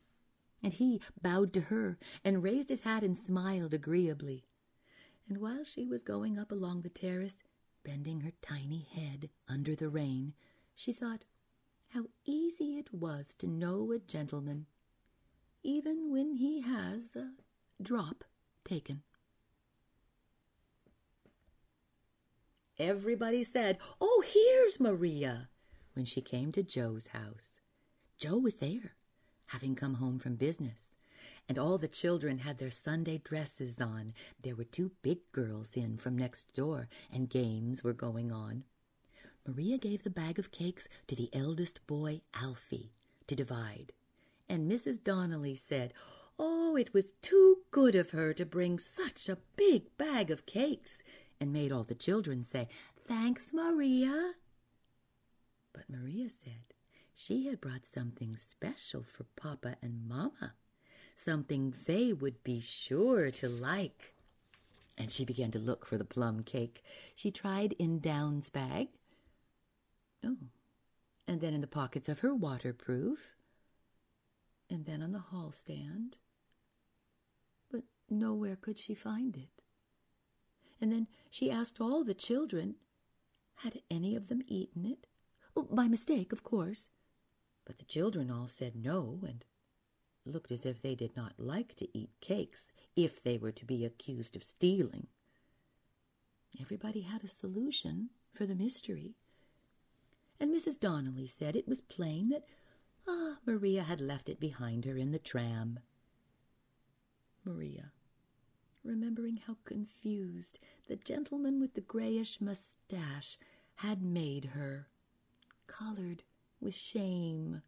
And 0.61 0.73
he 0.73 1.01
bowed 1.19 1.53
to 1.53 1.61
her 1.61 1.97
and 2.23 2.43
raised 2.43 2.69
his 2.69 2.81
hat 2.81 3.03
and 3.03 3.17
smiled 3.17 3.73
agreeably. 3.73 4.45
And 5.27 5.39
while 5.39 5.63
she 5.63 5.87
was 5.87 6.03
going 6.03 6.37
up 6.37 6.51
along 6.51 6.83
the 6.83 6.89
terrace, 6.89 7.39
bending 7.83 8.21
her 8.21 8.33
tiny 8.43 8.87
head 8.93 9.31
under 9.47 9.75
the 9.75 9.89
rain, 9.89 10.35
she 10.75 10.93
thought 10.93 11.25
how 11.89 12.05
easy 12.25 12.77
it 12.77 12.93
was 12.93 13.33
to 13.39 13.47
know 13.47 13.91
a 13.91 13.97
gentleman 13.97 14.67
even 15.63 16.11
when 16.11 16.33
he 16.33 16.61
has 16.61 17.15
a 17.15 17.31
drop 17.81 18.23
taken. 18.63 19.01
Everybody 22.79 23.43
said, 23.43 23.79
Oh, 23.99 24.23
here's 24.25 24.79
Maria, 24.79 25.49
when 25.93 26.05
she 26.05 26.21
came 26.21 26.51
to 26.51 26.61
Joe's 26.63 27.07
house. 27.07 27.59
Joe 28.17 28.37
was 28.37 28.55
there, 28.55 28.93
having 29.47 29.75
come 29.75 29.95
home 29.95 30.19
from 30.19 30.35
business, 30.35 30.95
and 31.49 31.57
all 31.57 31.77
the 31.77 31.87
children 31.87 32.39
had 32.39 32.59
their 32.59 32.69
Sunday 32.69 33.19
dresses 33.23 33.81
on. 33.81 34.13
There 34.41 34.55
were 34.55 34.63
two 34.63 34.91
big 35.01 35.19
girls 35.31 35.75
in 35.75 35.97
from 35.97 36.17
next 36.17 36.53
door, 36.53 36.87
and 37.11 37.29
games 37.29 37.83
were 37.83 37.93
going 37.93 38.31
on. 38.31 38.63
Maria 39.47 39.77
gave 39.77 40.03
the 40.03 40.09
bag 40.09 40.37
of 40.37 40.51
cakes 40.51 40.87
to 41.07 41.15
the 41.15 41.29
eldest 41.33 41.85
boy, 41.87 42.21
Alfie, 42.33 42.91
to 43.27 43.35
divide 43.35 43.93
and 44.49 44.71
Mrs. 44.71 45.03
Donnelly 45.03 45.55
said, 45.55 45.93
Oh, 46.39 46.75
it 46.75 46.93
was 46.93 47.13
too 47.21 47.59
good 47.71 47.95
of 47.95 48.11
her 48.11 48.33
to 48.33 48.45
bring 48.45 48.79
such 48.79 49.27
a 49.27 49.39
big 49.55 49.97
bag 49.97 50.29
of 50.29 50.45
cakes, 50.45 51.03
and 51.39 51.51
made 51.51 51.71
all 51.71 51.83
the 51.83 51.95
children 51.95 52.43
say, 52.43 52.67
Thanks, 53.07 53.51
Maria. 53.53 54.33
But 55.73 55.89
Maria 55.89 56.29
said 56.29 56.73
she 57.13 57.47
had 57.47 57.61
brought 57.61 57.85
something 57.85 58.35
special 58.37 59.03
for 59.03 59.25
Papa 59.35 59.75
and 59.81 60.07
Mamma, 60.07 60.53
something 61.15 61.73
they 61.85 62.13
would 62.13 62.43
be 62.43 62.59
sure 62.59 63.31
to 63.31 63.49
like. 63.49 64.13
And 64.97 65.11
she 65.11 65.25
began 65.25 65.51
to 65.51 65.59
look 65.59 65.85
for 65.85 65.97
the 65.97 66.05
plum 66.05 66.43
cake. 66.43 66.83
She 67.15 67.31
tried 67.31 67.73
in 67.73 67.99
Downes's 67.99 68.49
bag. 68.49 68.89
Oh, 70.23 70.37
and 71.27 71.41
then 71.41 71.53
in 71.53 71.61
the 71.61 71.67
pockets 71.67 72.09
of 72.09 72.19
her 72.19 72.33
waterproof 72.33 73.36
and 74.69 74.85
then 74.85 75.01
on 75.01 75.11
the 75.11 75.19
hall 75.19 75.51
stand. 75.51 76.17
But 77.71 77.83
nowhere 78.09 78.55
could 78.55 78.77
she 78.77 78.93
find 78.95 79.35
it. 79.35 79.63
And 80.79 80.91
then 80.91 81.07
she 81.29 81.49
asked 81.49 81.81
all 81.81 82.03
the 82.03 82.13
children, 82.13 82.75
had 83.55 83.81
any 83.89 84.15
of 84.15 84.27
them 84.27 84.43
eaten 84.47 84.85
it? 84.85 85.07
Oh, 85.55 85.63
by 85.63 85.87
mistake, 85.87 86.31
of 86.31 86.43
course. 86.43 86.89
But 87.65 87.79
the 87.79 87.85
children 87.85 88.29
all 88.29 88.47
said 88.47 88.75
no, 88.75 89.19
and 89.27 89.43
looked 90.25 90.51
as 90.51 90.65
if 90.65 90.81
they 90.81 90.95
did 90.95 91.15
not 91.15 91.33
like 91.37 91.75
to 91.75 91.97
eat 91.97 92.11
cakes 92.21 92.71
if 92.95 93.23
they 93.23 93.37
were 93.37 93.51
to 93.51 93.65
be 93.65 93.85
accused 93.85 94.35
of 94.35 94.43
stealing. 94.43 95.07
Everybody 96.59 97.01
had 97.01 97.23
a 97.23 97.29
solution 97.29 98.09
for 98.33 98.45
the 98.45 98.55
mystery. 98.55 99.15
And 100.39 100.53
Mrs. 100.53 100.79
Donnelly 100.79 101.27
said 101.27 101.55
it 101.55 101.67
was 101.67 101.81
plain 101.81 102.29
that 102.29 102.45
ah, 103.07 103.37
Maria 103.45 103.83
had 103.83 104.01
left 104.01 104.29
it 104.29 104.39
behind 104.39 104.85
her 104.85 104.97
in 104.97 105.11
the 105.11 105.19
tram. 105.19 105.79
Maria, 107.45 107.91
remembering 108.83 109.37
how 109.37 109.55
confused 109.63 110.59
the 110.87 110.95
gentleman 110.97 111.59
with 111.59 111.73
the 111.73 111.81
grayish 111.81 112.41
mustache 112.41 113.37
had 113.75 114.01
made 114.01 114.45
her, 114.45 114.87
colored 115.67 116.23
with 116.59 116.73
shame 116.73 117.61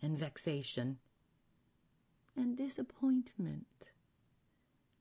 and 0.00 0.18
vexation 0.18 0.98
and 2.36 2.56
disappointment 2.56 3.66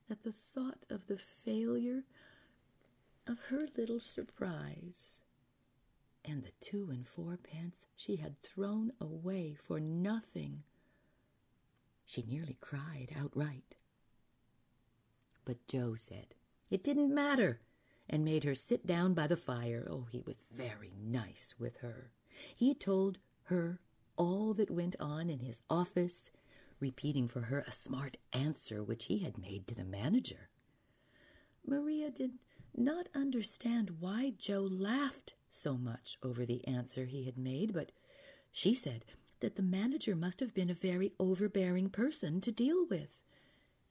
at 0.10 0.24
the 0.24 0.32
thought 0.32 0.86
of 0.90 1.08
the 1.08 1.18
failure 1.18 2.04
of 3.28 3.40
her 3.50 3.68
little 3.78 4.00
surprise 4.00 5.22
and 6.24 6.44
the 6.44 6.52
two 6.60 6.90
and 6.92 7.08
fourpence 7.08 7.86
she 7.96 8.18
had 8.18 8.42
thrown 8.42 8.92
away 9.00 9.56
for 9.56 9.80
nothing. 9.80 10.64
She 12.06 12.24
nearly 12.24 12.58
cried 12.60 13.10
outright. 13.18 13.76
But 15.46 15.68
Joe 15.68 15.96
said 15.96 16.36
it 16.70 16.84
didn't 16.84 17.14
matter 17.14 17.62
and 18.10 18.26
made 18.26 18.44
her 18.44 18.56
sit 18.56 18.86
down 18.86 19.14
by 19.14 19.28
the 19.28 19.38
fire. 19.38 19.88
Oh, 19.90 20.08
he 20.12 20.22
was 20.22 20.44
very 20.52 20.94
nice 21.02 21.56
with 21.58 21.78
her. 21.78 22.12
He 22.56 22.74
told 22.74 23.18
her 23.44 23.80
all 24.18 24.54
that 24.54 24.70
went 24.70 24.96
on 25.00 25.30
in 25.30 25.40
his 25.40 25.62
office, 25.70 26.32
repeating 26.80 27.28
for 27.28 27.42
her 27.42 27.64
a 27.66 27.72
smart 27.72 28.18
answer 28.34 28.84
which 28.84 29.06
he 29.06 29.20
had 29.20 29.38
made 29.38 29.68
to 29.68 29.76
the 29.76 29.84
manager. 29.84 30.50
Maria 31.66 32.10
did 32.10 32.34
not 32.76 33.10
understand 33.14 33.98
why 34.00 34.34
Joe 34.38 34.62
laughed 34.62 35.34
so 35.54 35.78
much 35.78 36.18
over 36.24 36.46
the 36.46 36.66
answer 36.68 37.06
he 37.06 37.26
had 37.26 37.38
made, 37.38 37.74
but 37.74 37.92
she 38.52 38.74
said 38.74 39.06
that 39.40 39.56
the 39.56 39.62
manager 39.62 40.16
must 40.16 40.40
have 40.40 40.54
been 40.54 40.70
a 40.70 40.76
very 40.76 41.14
overbearing 41.20 41.90
person 41.90 42.42
to 42.42 42.52
deal 42.52 42.86
with. 42.90 43.20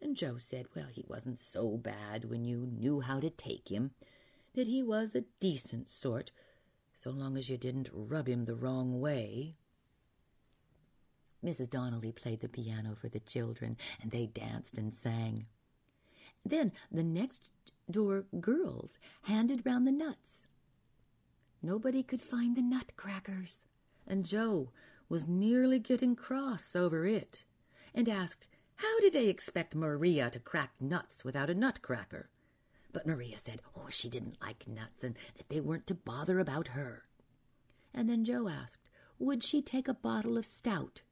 And 0.01 0.17
Joe 0.17 0.39
said, 0.39 0.67
well, 0.75 0.89
he 0.91 1.05
wasn't 1.07 1.39
so 1.39 1.77
bad 1.77 2.25
when 2.25 2.45
you 2.45 2.67
knew 2.67 3.01
how 3.01 3.21
to 3.21 3.31
take 3.31 3.71
him, 3.71 3.91
that 4.55 4.67
he 4.67 4.83
was 4.83 5.15
a 5.15 5.25
decent 5.41 5.91
sort, 5.91 6.33
so 6.95 7.11
long 7.11 7.37
as 7.37 7.49
you 7.49 7.57
didn't 7.57 7.91
rub 7.93 8.27
him 8.29 8.45
the 8.45 8.55
wrong 8.55 9.01
way. 9.01 9.55
Mrs. 11.45 11.71
Donnelly 11.71 12.13
played 12.13 12.41
the 12.41 12.49
piano 12.49 12.97
for 13.01 13.09
the 13.09 13.21
children, 13.21 13.77
and 14.03 14.11
they 14.11 14.27
danced 14.27 14.77
and 14.77 14.93
sang. 14.93 15.47
Then 16.45 16.73
the 16.91 17.03
next 17.03 17.51
door 17.91 18.25
girls 18.41 18.99
handed 19.23 19.65
round 19.65 19.87
the 19.87 19.93
nuts. 19.93 20.47
Nobody 21.63 22.03
could 22.03 22.23
find 22.23 22.57
the 22.57 22.63
nutcrackers, 22.63 23.65
and 24.07 24.25
Joe 24.25 24.71
was 25.09 25.27
nearly 25.27 25.79
getting 25.79 26.17
cross 26.17 26.75
over 26.75 27.07
it, 27.07 27.45
and 27.95 28.09
asked 28.09 28.47
how 28.77 29.01
did 29.01 29.13
they 29.13 29.29
expect 29.29 29.75
Maria 29.75 30.31
to 30.31 30.41
crack 30.41 30.73
nuts 30.81 31.23
without 31.23 31.51
a 31.51 31.55
nutcracker? 31.55 32.31
But 32.93 33.07
Maria 33.07 33.37
said, 33.37 33.61
oh, 33.77 33.89
she 33.91 34.09
didn't 34.09 34.41
like 34.41 34.67
nuts 34.67 35.05
and 35.05 35.17
that 35.37 35.51
they 35.51 35.61
weren't 35.61 35.87
to 35.89 35.95
bother 35.95 36.39
about 36.39 36.69
her. 36.69 37.05
And 37.93 38.09
then 38.09 38.25
Joe 38.25 38.49
asked, 38.49 38.89
would 39.19 39.45
she 39.45 39.61
take 39.61 39.87
a 39.87 39.93
bottle 39.93 40.39
of 40.39 40.47
stout? 40.47 41.03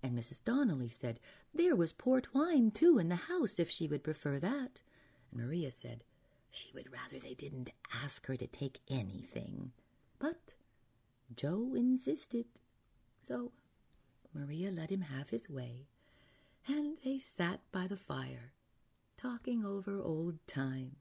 And 0.00 0.16
Mrs. 0.16 0.44
Donnelly 0.44 0.88
said, 0.88 1.18
there 1.52 1.74
was 1.74 1.92
port 1.92 2.32
wine, 2.32 2.70
too, 2.70 3.00
in 3.00 3.08
the 3.08 3.16
house 3.16 3.58
if 3.58 3.68
she 3.68 3.88
would 3.88 4.04
prefer 4.04 4.38
that. 4.38 4.80
And 5.32 5.40
Maria 5.40 5.72
said, 5.72 6.04
she 6.52 6.70
would 6.72 6.92
rather 6.92 7.18
they 7.18 7.34
didn't 7.34 7.70
ask 8.04 8.26
her 8.26 8.36
to 8.36 8.46
take 8.46 8.78
anything. 8.88 9.72
But 10.18 10.54
Joe 11.34 11.74
insisted. 11.76 12.46
So 13.22 13.52
Maria 14.34 14.70
let 14.70 14.90
him 14.90 15.02
have 15.02 15.30
his 15.30 15.48
way, 15.48 15.86
and 16.66 16.96
they 17.04 17.18
sat 17.18 17.60
by 17.72 17.86
the 17.86 17.96
fire, 17.96 18.52
talking 19.16 19.64
over 19.64 20.00
old 20.00 20.38
times. 20.46 20.96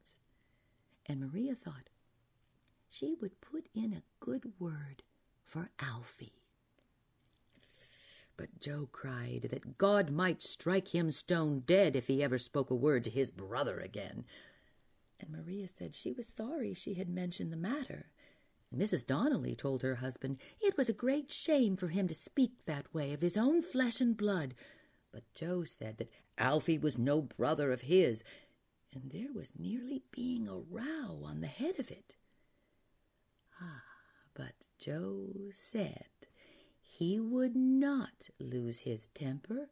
And 1.05 1.21
Maria 1.21 1.55
thought 1.55 1.89
she 2.89 3.15
would 3.21 3.41
put 3.41 3.67
in 3.73 3.93
a 3.93 4.03
good 4.19 4.53
word 4.59 5.03
for 5.43 5.69
Alfie. 5.79 6.33
But 8.35 8.59
Joe 8.59 8.87
cried 8.91 9.47
that 9.49 9.77
God 9.77 10.11
might 10.11 10.43
strike 10.43 10.93
him 10.93 11.11
stone 11.11 11.63
dead 11.65 11.95
if 11.95 12.07
he 12.07 12.21
ever 12.21 12.37
spoke 12.37 12.69
a 12.69 12.75
word 12.75 13.03
to 13.05 13.09
his 13.09 13.31
brother 13.31 13.79
again. 13.79 14.25
And 15.19 15.31
Maria 15.31 15.67
said 15.67 15.95
she 15.95 16.11
was 16.11 16.27
sorry 16.27 16.73
she 16.73 16.93
had 16.93 17.09
mentioned 17.09 17.51
the 17.51 17.57
matter. 17.57 18.07
Mrs. 18.75 19.05
Donnelly 19.05 19.55
told 19.55 19.81
her 19.81 19.95
husband 19.95 20.37
it 20.59 20.77
was 20.77 20.89
a 20.89 20.93
great 20.93 21.31
shame 21.31 21.77
for 21.77 21.87
him 21.87 22.07
to 22.07 22.13
speak 22.13 22.65
that 22.65 22.93
way 22.93 23.13
of 23.13 23.21
his 23.21 23.37
own 23.37 23.61
flesh 23.61 24.01
and 24.01 24.15
blood. 24.17 24.53
But 25.11 25.23
Joe 25.33 25.63
said 25.63 25.97
that 25.97 26.11
Alfie 26.37 26.77
was 26.77 26.97
no 26.97 27.21
brother 27.21 27.71
of 27.71 27.81
his, 27.81 28.23
and 28.93 29.11
there 29.11 29.31
was 29.33 29.53
nearly 29.57 30.03
being 30.11 30.47
a 30.47 30.57
row 30.57 31.23
on 31.23 31.41
the 31.41 31.47
head 31.47 31.79
of 31.79 31.89
it. 31.89 32.15
Ah, 33.61 33.83
but 34.33 34.67
Joe 34.77 35.49
said 35.53 36.07
he 36.81 37.19
would 37.19 37.55
not 37.55 38.29
lose 38.39 38.81
his 38.81 39.07
temper 39.15 39.69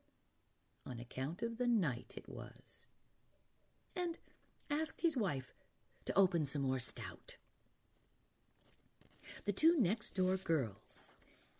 on 0.86 1.00
account 1.00 1.41
of 1.41 1.58
the 1.58 1.68
night 1.68 2.14
it 2.16 2.30
was, 2.30 2.86
and 3.96 4.18
asked 4.70 5.02
his 5.02 5.18
wife 5.18 5.54
to 6.06 6.18
open 6.18 6.46
some 6.46 6.62
more 6.62 6.80
stout. 6.80 7.38
The 9.45 9.53
two 9.53 9.78
next 9.80 10.15
door 10.15 10.38
girls 10.38 11.13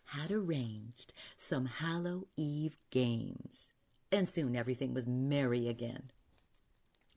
had 0.06 0.30
arranged 0.30 1.12
some 1.36 1.66
Hallow 1.66 2.26
Eve 2.36 2.76
games, 2.90 3.70
and 4.12 4.28
soon 4.28 4.54
everything 4.54 4.94
was 4.94 5.06
merry 5.06 5.68
again. 5.68 6.10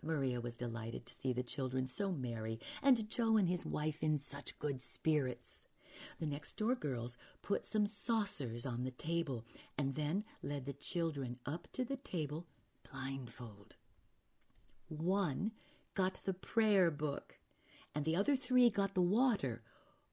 Maria 0.02 0.40
was 0.40 0.56
delighted 0.56 1.06
to 1.06 1.14
see 1.14 1.34
the 1.34 1.44
children 1.44 1.86
so 1.86 2.12
merry, 2.12 2.60
and 2.82 3.10
Joe 3.10 3.38
and 3.38 3.50
his 3.50 3.66
wife 3.66 4.02
in 4.02 4.18
such 4.18 4.58
good 4.60 4.82
spirits. 4.82 5.66
The 6.20 6.26
next 6.26 6.56
door 6.58 6.76
girls 6.76 7.18
put 7.42 7.66
some 7.66 7.86
saucers 7.86 8.66
on 8.66 8.84
the 8.84 8.92
table 8.92 9.46
and 9.78 9.96
then 9.96 10.24
led 10.42 10.66
the 10.66 10.74
children 10.74 11.38
up 11.46 11.68
to 11.74 11.84
the 11.84 11.98
table 11.98 12.48
blindfold. 12.90 13.76
One 14.88 15.52
got 15.94 16.22
the 16.24 16.34
prayer 16.34 16.90
book, 16.90 17.38
and 17.94 18.06
the 18.06 18.16
other 18.16 18.36
three 18.36 18.70
got 18.70 18.94
the 18.94 19.02
water. 19.02 19.62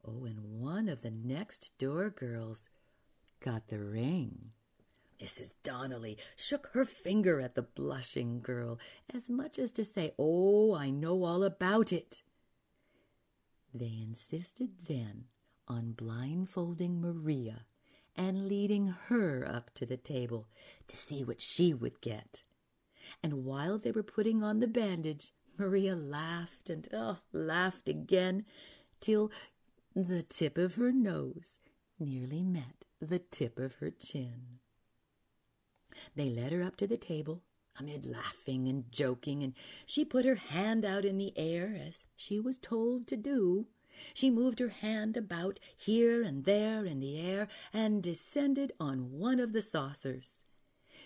Oh, 0.06 0.24
and 0.24 0.60
one 0.60 0.88
of 0.88 1.02
the 1.02 1.10
next 1.10 1.76
door 1.78 2.10
girls 2.10 2.70
got 3.40 3.68
the 3.68 3.82
ring. 3.82 4.52
Mrs. 5.20 5.52
Donnelly 5.62 6.18
shook 6.36 6.68
her 6.72 6.84
finger 6.84 7.40
at 7.40 7.54
the 7.54 7.62
blushing 7.62 8.40
girl, 8.40 8.78
as 9.12 9.30
much 9.30 9.58
as 9.58 9.72
to 9.72 9.84
say, 9.84 10.12
Oh, 10.18 10.74
I 10.74 10.90
know 10.90 11.24
all 11.24 11.42
about 11.42 11.92
it. 11.92 12.22
They 13.72 13.98
insisted 14.02 14.70
then 14.86 15.24
on 15.68 15.92
blindfolding 15.92 17.00
Maria 17.00 17.64
and 18.14 18.48
leading 18.48 18.94
her 19.06 19.46
up 19.46 19.72
to 19.74 19.86
the 19.86 19.96
table 19.96 20.48
to 20.88 20.96
see 20.96 21.24
what 21.24 21.40
she 21.40 21.74
would 21.74 22.00
get. 22.00 22.44
And 23.22 23.44
while 23.44 23.78
they 23.78 23.92
were 23.92 24.02
putting 24.02 24.42
on 24.42 24.60
the 24.60 24.66
bandage, 24.66 25.32
Maria 25.58 25.94
laughed 25.94 26.70
and 26.70 26.88
oh, 26.92 27.18
laughed 27.32 27.88
again 27.88 28.44
till 29.00 29.30
the 29.96 30.22
tip 30.22 30.58
of 30.58 30.74
her 30.74 30.92
nose 30.92 31.58
nearly 31.98 32.42
met 32.42 32.84
the 33.00 33.18
tip 33.18 33.58
of 33.58 33.76
her 33.76 33.90
chin. 33.90 34.58
They 36.14 36.28
led 36.28 36.52
her 36.52 36.62
up 36.62 36.76
to 36.76 36.86
the 36.86 36.98
table 36.98 37.42
amid 37.78 38.04
laughing 38.04 38.68
and 38.68 38.92
joking, 38.92 39.42
and 39.42 39.54
she 39.86 40.04
put 40.04 40.26
her 40.26 40.34
hand 40.34 40.84
out 40.84 41.06
in 41.06 41.16
the 41.16 41.32
air 41.34 41.74
as 41.82 42.04
she 42.14 42.38
was 42.38 42.58
told 42.58 43.06
to 43.06 43.16
do. 43.16 43.68
She 44.12 44.28
moved 44.28 44.58
her 44.58 44.68
hand 44.68 45.16
about 45.16 45.58
here 45.74 46.22
and 46.22 46.44
there 46.44 46.84
in 46.84 47.00
the 47.00 47.18
air 47.18 47.48
and 47.72 48.02
descended 48.02 48.72
on 48.78 49.12
one 49.12 49.40
of 49.40 49.54
the 49.54 49.62
saucers. 49.62 50.42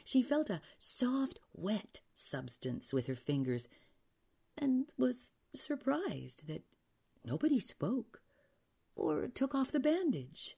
She 0.04 0.20
felt 0.20 0.50
a 0.50 0.62
soft, 0.80 1.38
wet 1.52 2.00
substance 2.12 2.92
with 2.92 3.06
her 3.06 3.14
fingers 3.14 3.68
and 4.58 4.92
was 4.98 5.36
surprised 5.54 6.48
that 6.48 6.64
nobody 7.24 7.60
spoke 7.60 8.19
or 8.94 9.28
took 9.28 9.54
off 9.54 9.72
the 9.72 9.80
bandage. 9.80 10.56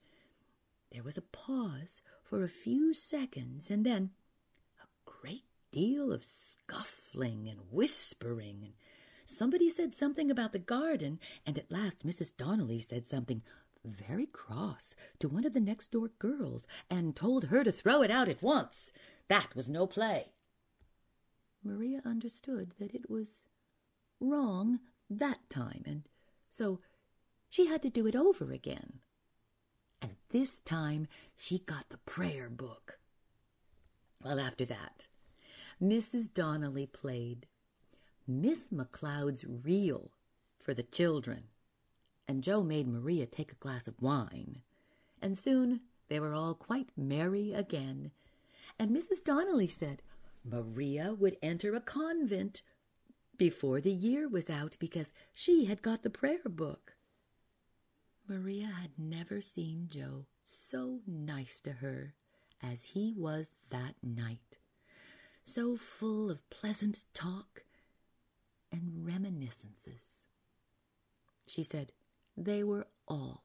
There 0.90 1.02
was 1.02 1.16
a 1.16 1.22
pause 1.22 2.02
for 2.22 2.42
a 2.42 2.48
few 2.48 2.92
seconds, 2.92 3.70
and 3.70 3.84
then 3.84 4.10
a 4.80 4.86
great 5.10 5.44
deal 5.70 6.12
of 6.12 6.24
scuffling 6.24 7.48
and 7.48 7.60
whispering, 7.70 8.60
and 8.62 8.74
somebody 9.24 9.68
said 9.68 9.94
something 9.94 10.30
about 10.30 10.52
the 10.52 10.58
garden, 10.58 11.18
and 11.46 11.58
at 11.58 11.70
last 11.70 12.06
Mrs. 12.06 12.36
Donnelly 12.36 12.80
said 12.80 13.06
something 13.06 13.42
very 13.84 14.26
cross 14.26 14.94
to 15.18 15.28
one 15.28 15.44
of 15.44 15.54
the 15.54 15.60
next 15.60 15.90
door 15.90 16.08
girls 16.18 16.66
and 16.88 17.16
told 17.16 17.46
her 17.46 17.64
to 17.64 17.72
throw 17.72 18.02
it 18.02 18.10
out 18.10 18.28
at 18.28 18.42
once. 18.42 18.92
That 19.28 19.56
was 19.56 19.68
no 19.68 19.86
play. 19.86 20.32
Maria 21.64 22.02
understood 22.04 22.72
that 22.78 22.94
it 22.94 23.08
was 23.08 23.44
wrong 24.20 24.80
that 25.08 25.38
time, 25.48 25.82
and 25.86 26.02
So 26.48 26.80
she 27.52 27.66
had 27.66 27.82
to 27.82 27.90
do 27.90 28.06
it 28.06 28.16
over 28.16 28.50
again. 28.50 29.00
And 30.00 30.12
this 30.30 30.58
time 30.60 31.06
she 31.36 31.58
got 31.58 31.90
the 31.90 31.98
prayer 31.98 32.48
book. 32.48 32.98
Well, 34.24 34.40
after 34.40 34.64
that, 34.64 35.08
Mrs. 35.80 36.32
Donnelly 36.32 36.86
played 36.86 37.46
Miss 38.26 38.70
McLeod's 38.70 39.44
Reel 39.44 40.12
for 40.58 40.72
the 40.72 40.82
children, 40.82 41.42
and 42.26 42.42
Joe 42.42 42.62
made 42.62 42.88
Maria 42.88 43.26
take 43.26 43.52
a 43.52 43.56
glass 43.56 43.86
of 43.86 44.00
wine, 44.00 44.62
and 45.20 45.36
soon 45.36 45.80
they 46.08 46.18
were 46.18 46.32
all 46.32 46.54
quite 46.54 46.88
merry 46.96 47.52
again. 47.52 48.12
And 48.78 48.96
Mrs. 48.96 49.22
Donnelly 49.22 49.68
said 49.68 50.00
Maria 50.42 51.12
would 51.12 51.36
enter 51.42 51.74
a 51.74 51.80
convent 51.80 52.62
before 53.36 53.82
the 53.82 53.92
year 53.92 54.26
was 54.26 54.48
out 54.48 54.76
because 54.78 55.12
she 55.34 55.66
had 55.66 55.82
got 55.82 56.02
the 56.02 56.08
prayer 56.08 56.48
book. 56.48 56.94
Maria 58.28 58.66
had 58.66 58.92
never 58.96 59.40
seen 59.40 59.88
Joe 59.90 60.26
so 60.42 61.00
nice 61.06 61.60
to 61.62 61.72
her 61.72 62.14
as 62.62 62.84
he 62.84 63.12
was 63.16 63.52
that 63.70 63.94
night, 64.02 64.58
so 65.44 65.76
full 65.76 66.30
of 66.30 66.48
pleasant 66.48 67.04
talk 67.14 67.64
and 68.70 69.04
reminiscences. 69.04 70.26
She 71.46 71.62
said 71.62 71.92
they 72.36 72.62
were 72.62 72.86
all 73.08 73.44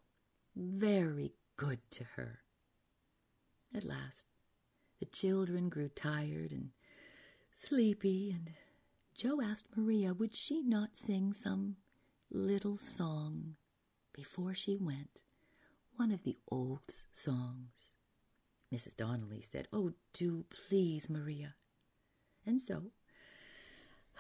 very 0.56 1.34
good 1.56 1.80
to 1.92 2.04
her. 2.16 2.40
At 3.74 3.84
last, 3.84 4.28
the 5.00 5.06
children 5.06 5.70
grew 5.70 5.90
tired 5.90 6.52
and 6.52 6.70
sleepy, 7.54 8.32
and 8.32 8.54
Joe 9.16 9.42
asked 9.42 9.76
Maria 9.76 10.14
would 10.14 10.36
she 10.36 10.62
not 10.62 10.98
sing 10.98 11.34
some 11.34 11.78
little 12.32 12.78
song 12.78 13.56
before 14.18 14.56
she 14.56 14.76
went, 14.76 15.22
one 15.96 16.12
of 16.12 16.24
the 16.24 16.38
old 16.50 16.82
songs. 17.14 17.70
Mrs. 18.74 18.98
Donnelly 18.98 19.42
said, 19.42 19.68
Oh, 19.72 19.94
do 20.12 20.44
please, 20.50 21.08
Maria. 21.08 21.54
And 22.44 22.60
so 22.60 22.92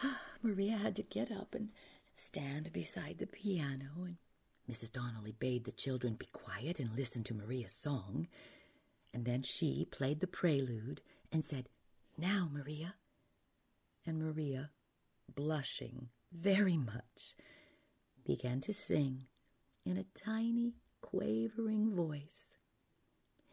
Maria 0.43 0.77
had 0.77 0.95
to 0.97 1.01
get 1.01 1.31
up 1.31 1.55
and 1.55 1.69
stand 2.13 2.71
beside 2.71 3.17
the 3.17 3.25
piano, 3.25 4.05
and 4.05 4.17
Mrs. 4.69 4.91
Donnelly 4.91 5.31
bade 5.31 5.65
the 5.65 5.71
children 5.71 6.13
be 6.13 6.27
quiet 6.27 6.79
and 6.79 6.95
listen 6.95 7.23
to 7.23 7.33
Maria's 7.33 7.73
song. 7.73 8.27
And 9.13 9.25
then 9.25 9.41
she 9.41 9.87
played 9.89 10.19
the 10.19 10.27
prelude 10.27 11.01
and 11.31 11.43
said, 11.43 11.69
Now, 12.17 12.49
Maria. 12.53 12.93
And 14.05 14.19
Maria, 14.19 14.69
blushing 15.33 16.09
very 16.31 16.77
much, 16.77 17.35
began 18.23 18.61
to 18.61 18.73
sing 18.73 19.25
in 19.87 19.97
a 19.97 20.05
tiny, 20.19 20.73
quavering 21.01 21.95
voice. 21.95 22.57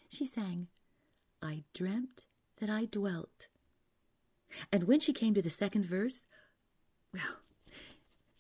She 0.09 0.27
sang, 0.27 0.67
I 1.41 1.63
dreamt 1.73 2.25
that 2.61 2.69
I 2.69 2.87
dwelt. 2.87 3.47
And 4.73 4.85
when 4.85 4.99
she 4.99 5.13
came 5.13 5.35
to 5.35 5.43
the 5.43 5.51
second 5.51 5.87
verse, 5.87 6.27
well, 7.13 7.39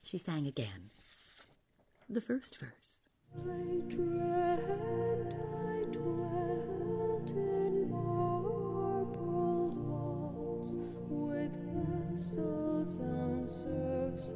she 0.03 0.19
sang 0.19 0.47
again. 0.47 0.91
The 2.09 2.21
first 2.21 2.59
verse. 2.59 3.05
I 3.33 3.83
dreamt 3.89 5.35
I 5.35 5.85
dwelt 5.93 7.31
in 7.31 7.91
marble 7.91 9.71
halls 9.71 10.77
with 11.09 11.55
vessels 12.11 12.97
and 12.97 13.49
serfs 13.49 14.33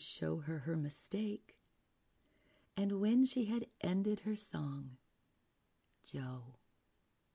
show 0.00 0.38
her 0.38 0.60
her 0.60 0.76
mistake. 0.76 1.56
And 2.76 3.00
when 3.00 3.24
she 3.24 3.46
had 3.46 3.66
ended 3.80 4.20
her 4.20 4.36
song, 4.36 4.96
Joe 6.10 6.56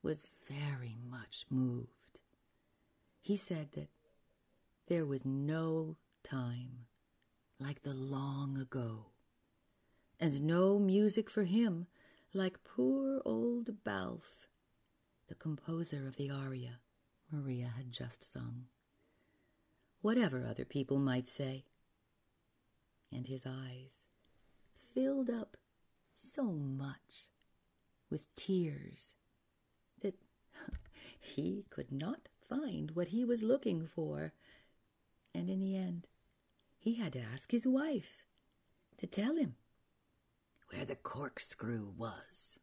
was 0.02 0.28
very 0.48 0.96
much 1.10 1.46
moved. 1.50 2.20
He 3.22 3.38
said 3.38 3.70
that 3.74 3.90
there 4.88 5.06
was 5.06 5.26
no 5.26 5.98
time 6.24 6.86
like 7.60 7.84
the 7.84 7.94
long 7.94 8.58
ago, 8.58 9.08
and 10.20 10.44
no 10.44 10.78
music 10.78 11.30
for 11.30 11.44
him 11.44 11.88
like 12.34 12.64
poor 12.64 13.22
old 13.26 13.84
Balfe, 13.84 14.48
the 15.28 15.36
composer 15.36 16.08
of 16.08 16.18
the 16.18 16.30
aria 16.30 16.80
Maria 17.32 17.74
had 17.76 17.92
just 17.92 18.24
sung 18.24 18.66
whatever 20.06 20.46
other 20.46 20.66
people 20.66 21.00
might 21.00 21.28
say. 21.28 21.66
And 23.12 23.28
his 23.28 23.46
eyes 23.46 24.08
filled 24.94 25.30
up 25.30 25.58
so 26.16 26.44
much 26.44 27.30
with 28.10 28.34
tears 28.36 29.16
that 30.02 30.16
he 31.20 31.66
could 31.70 31.92
not 31.92 32.30
find 32.48 32.92
what 32.92 33.10
he 33.10 33.26
was 33.26 33.44
looking 33.44 33.88
for. 33.88 34.34
And 35.34 35.50
in 35.50 35.60
the 35.60 35.76
end, 35.76 36.08
he 36.78 36.96
had 36.96 37.14
to 37.14 37.22
ask 37.22 37.52
his 37.52 37.66
wife 37.68 38.26
to 38.98 39.08
tell 39.08 39.36
him 39.36 39.56
where 40.70 40.86
the 40.86 40.96
corkscrew 40.96 41.94
was. 41.98 42.60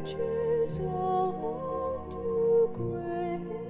Riches 0.00 0.78
all 0.80 2.06
too 2.10 2.70
great 2.72 3.69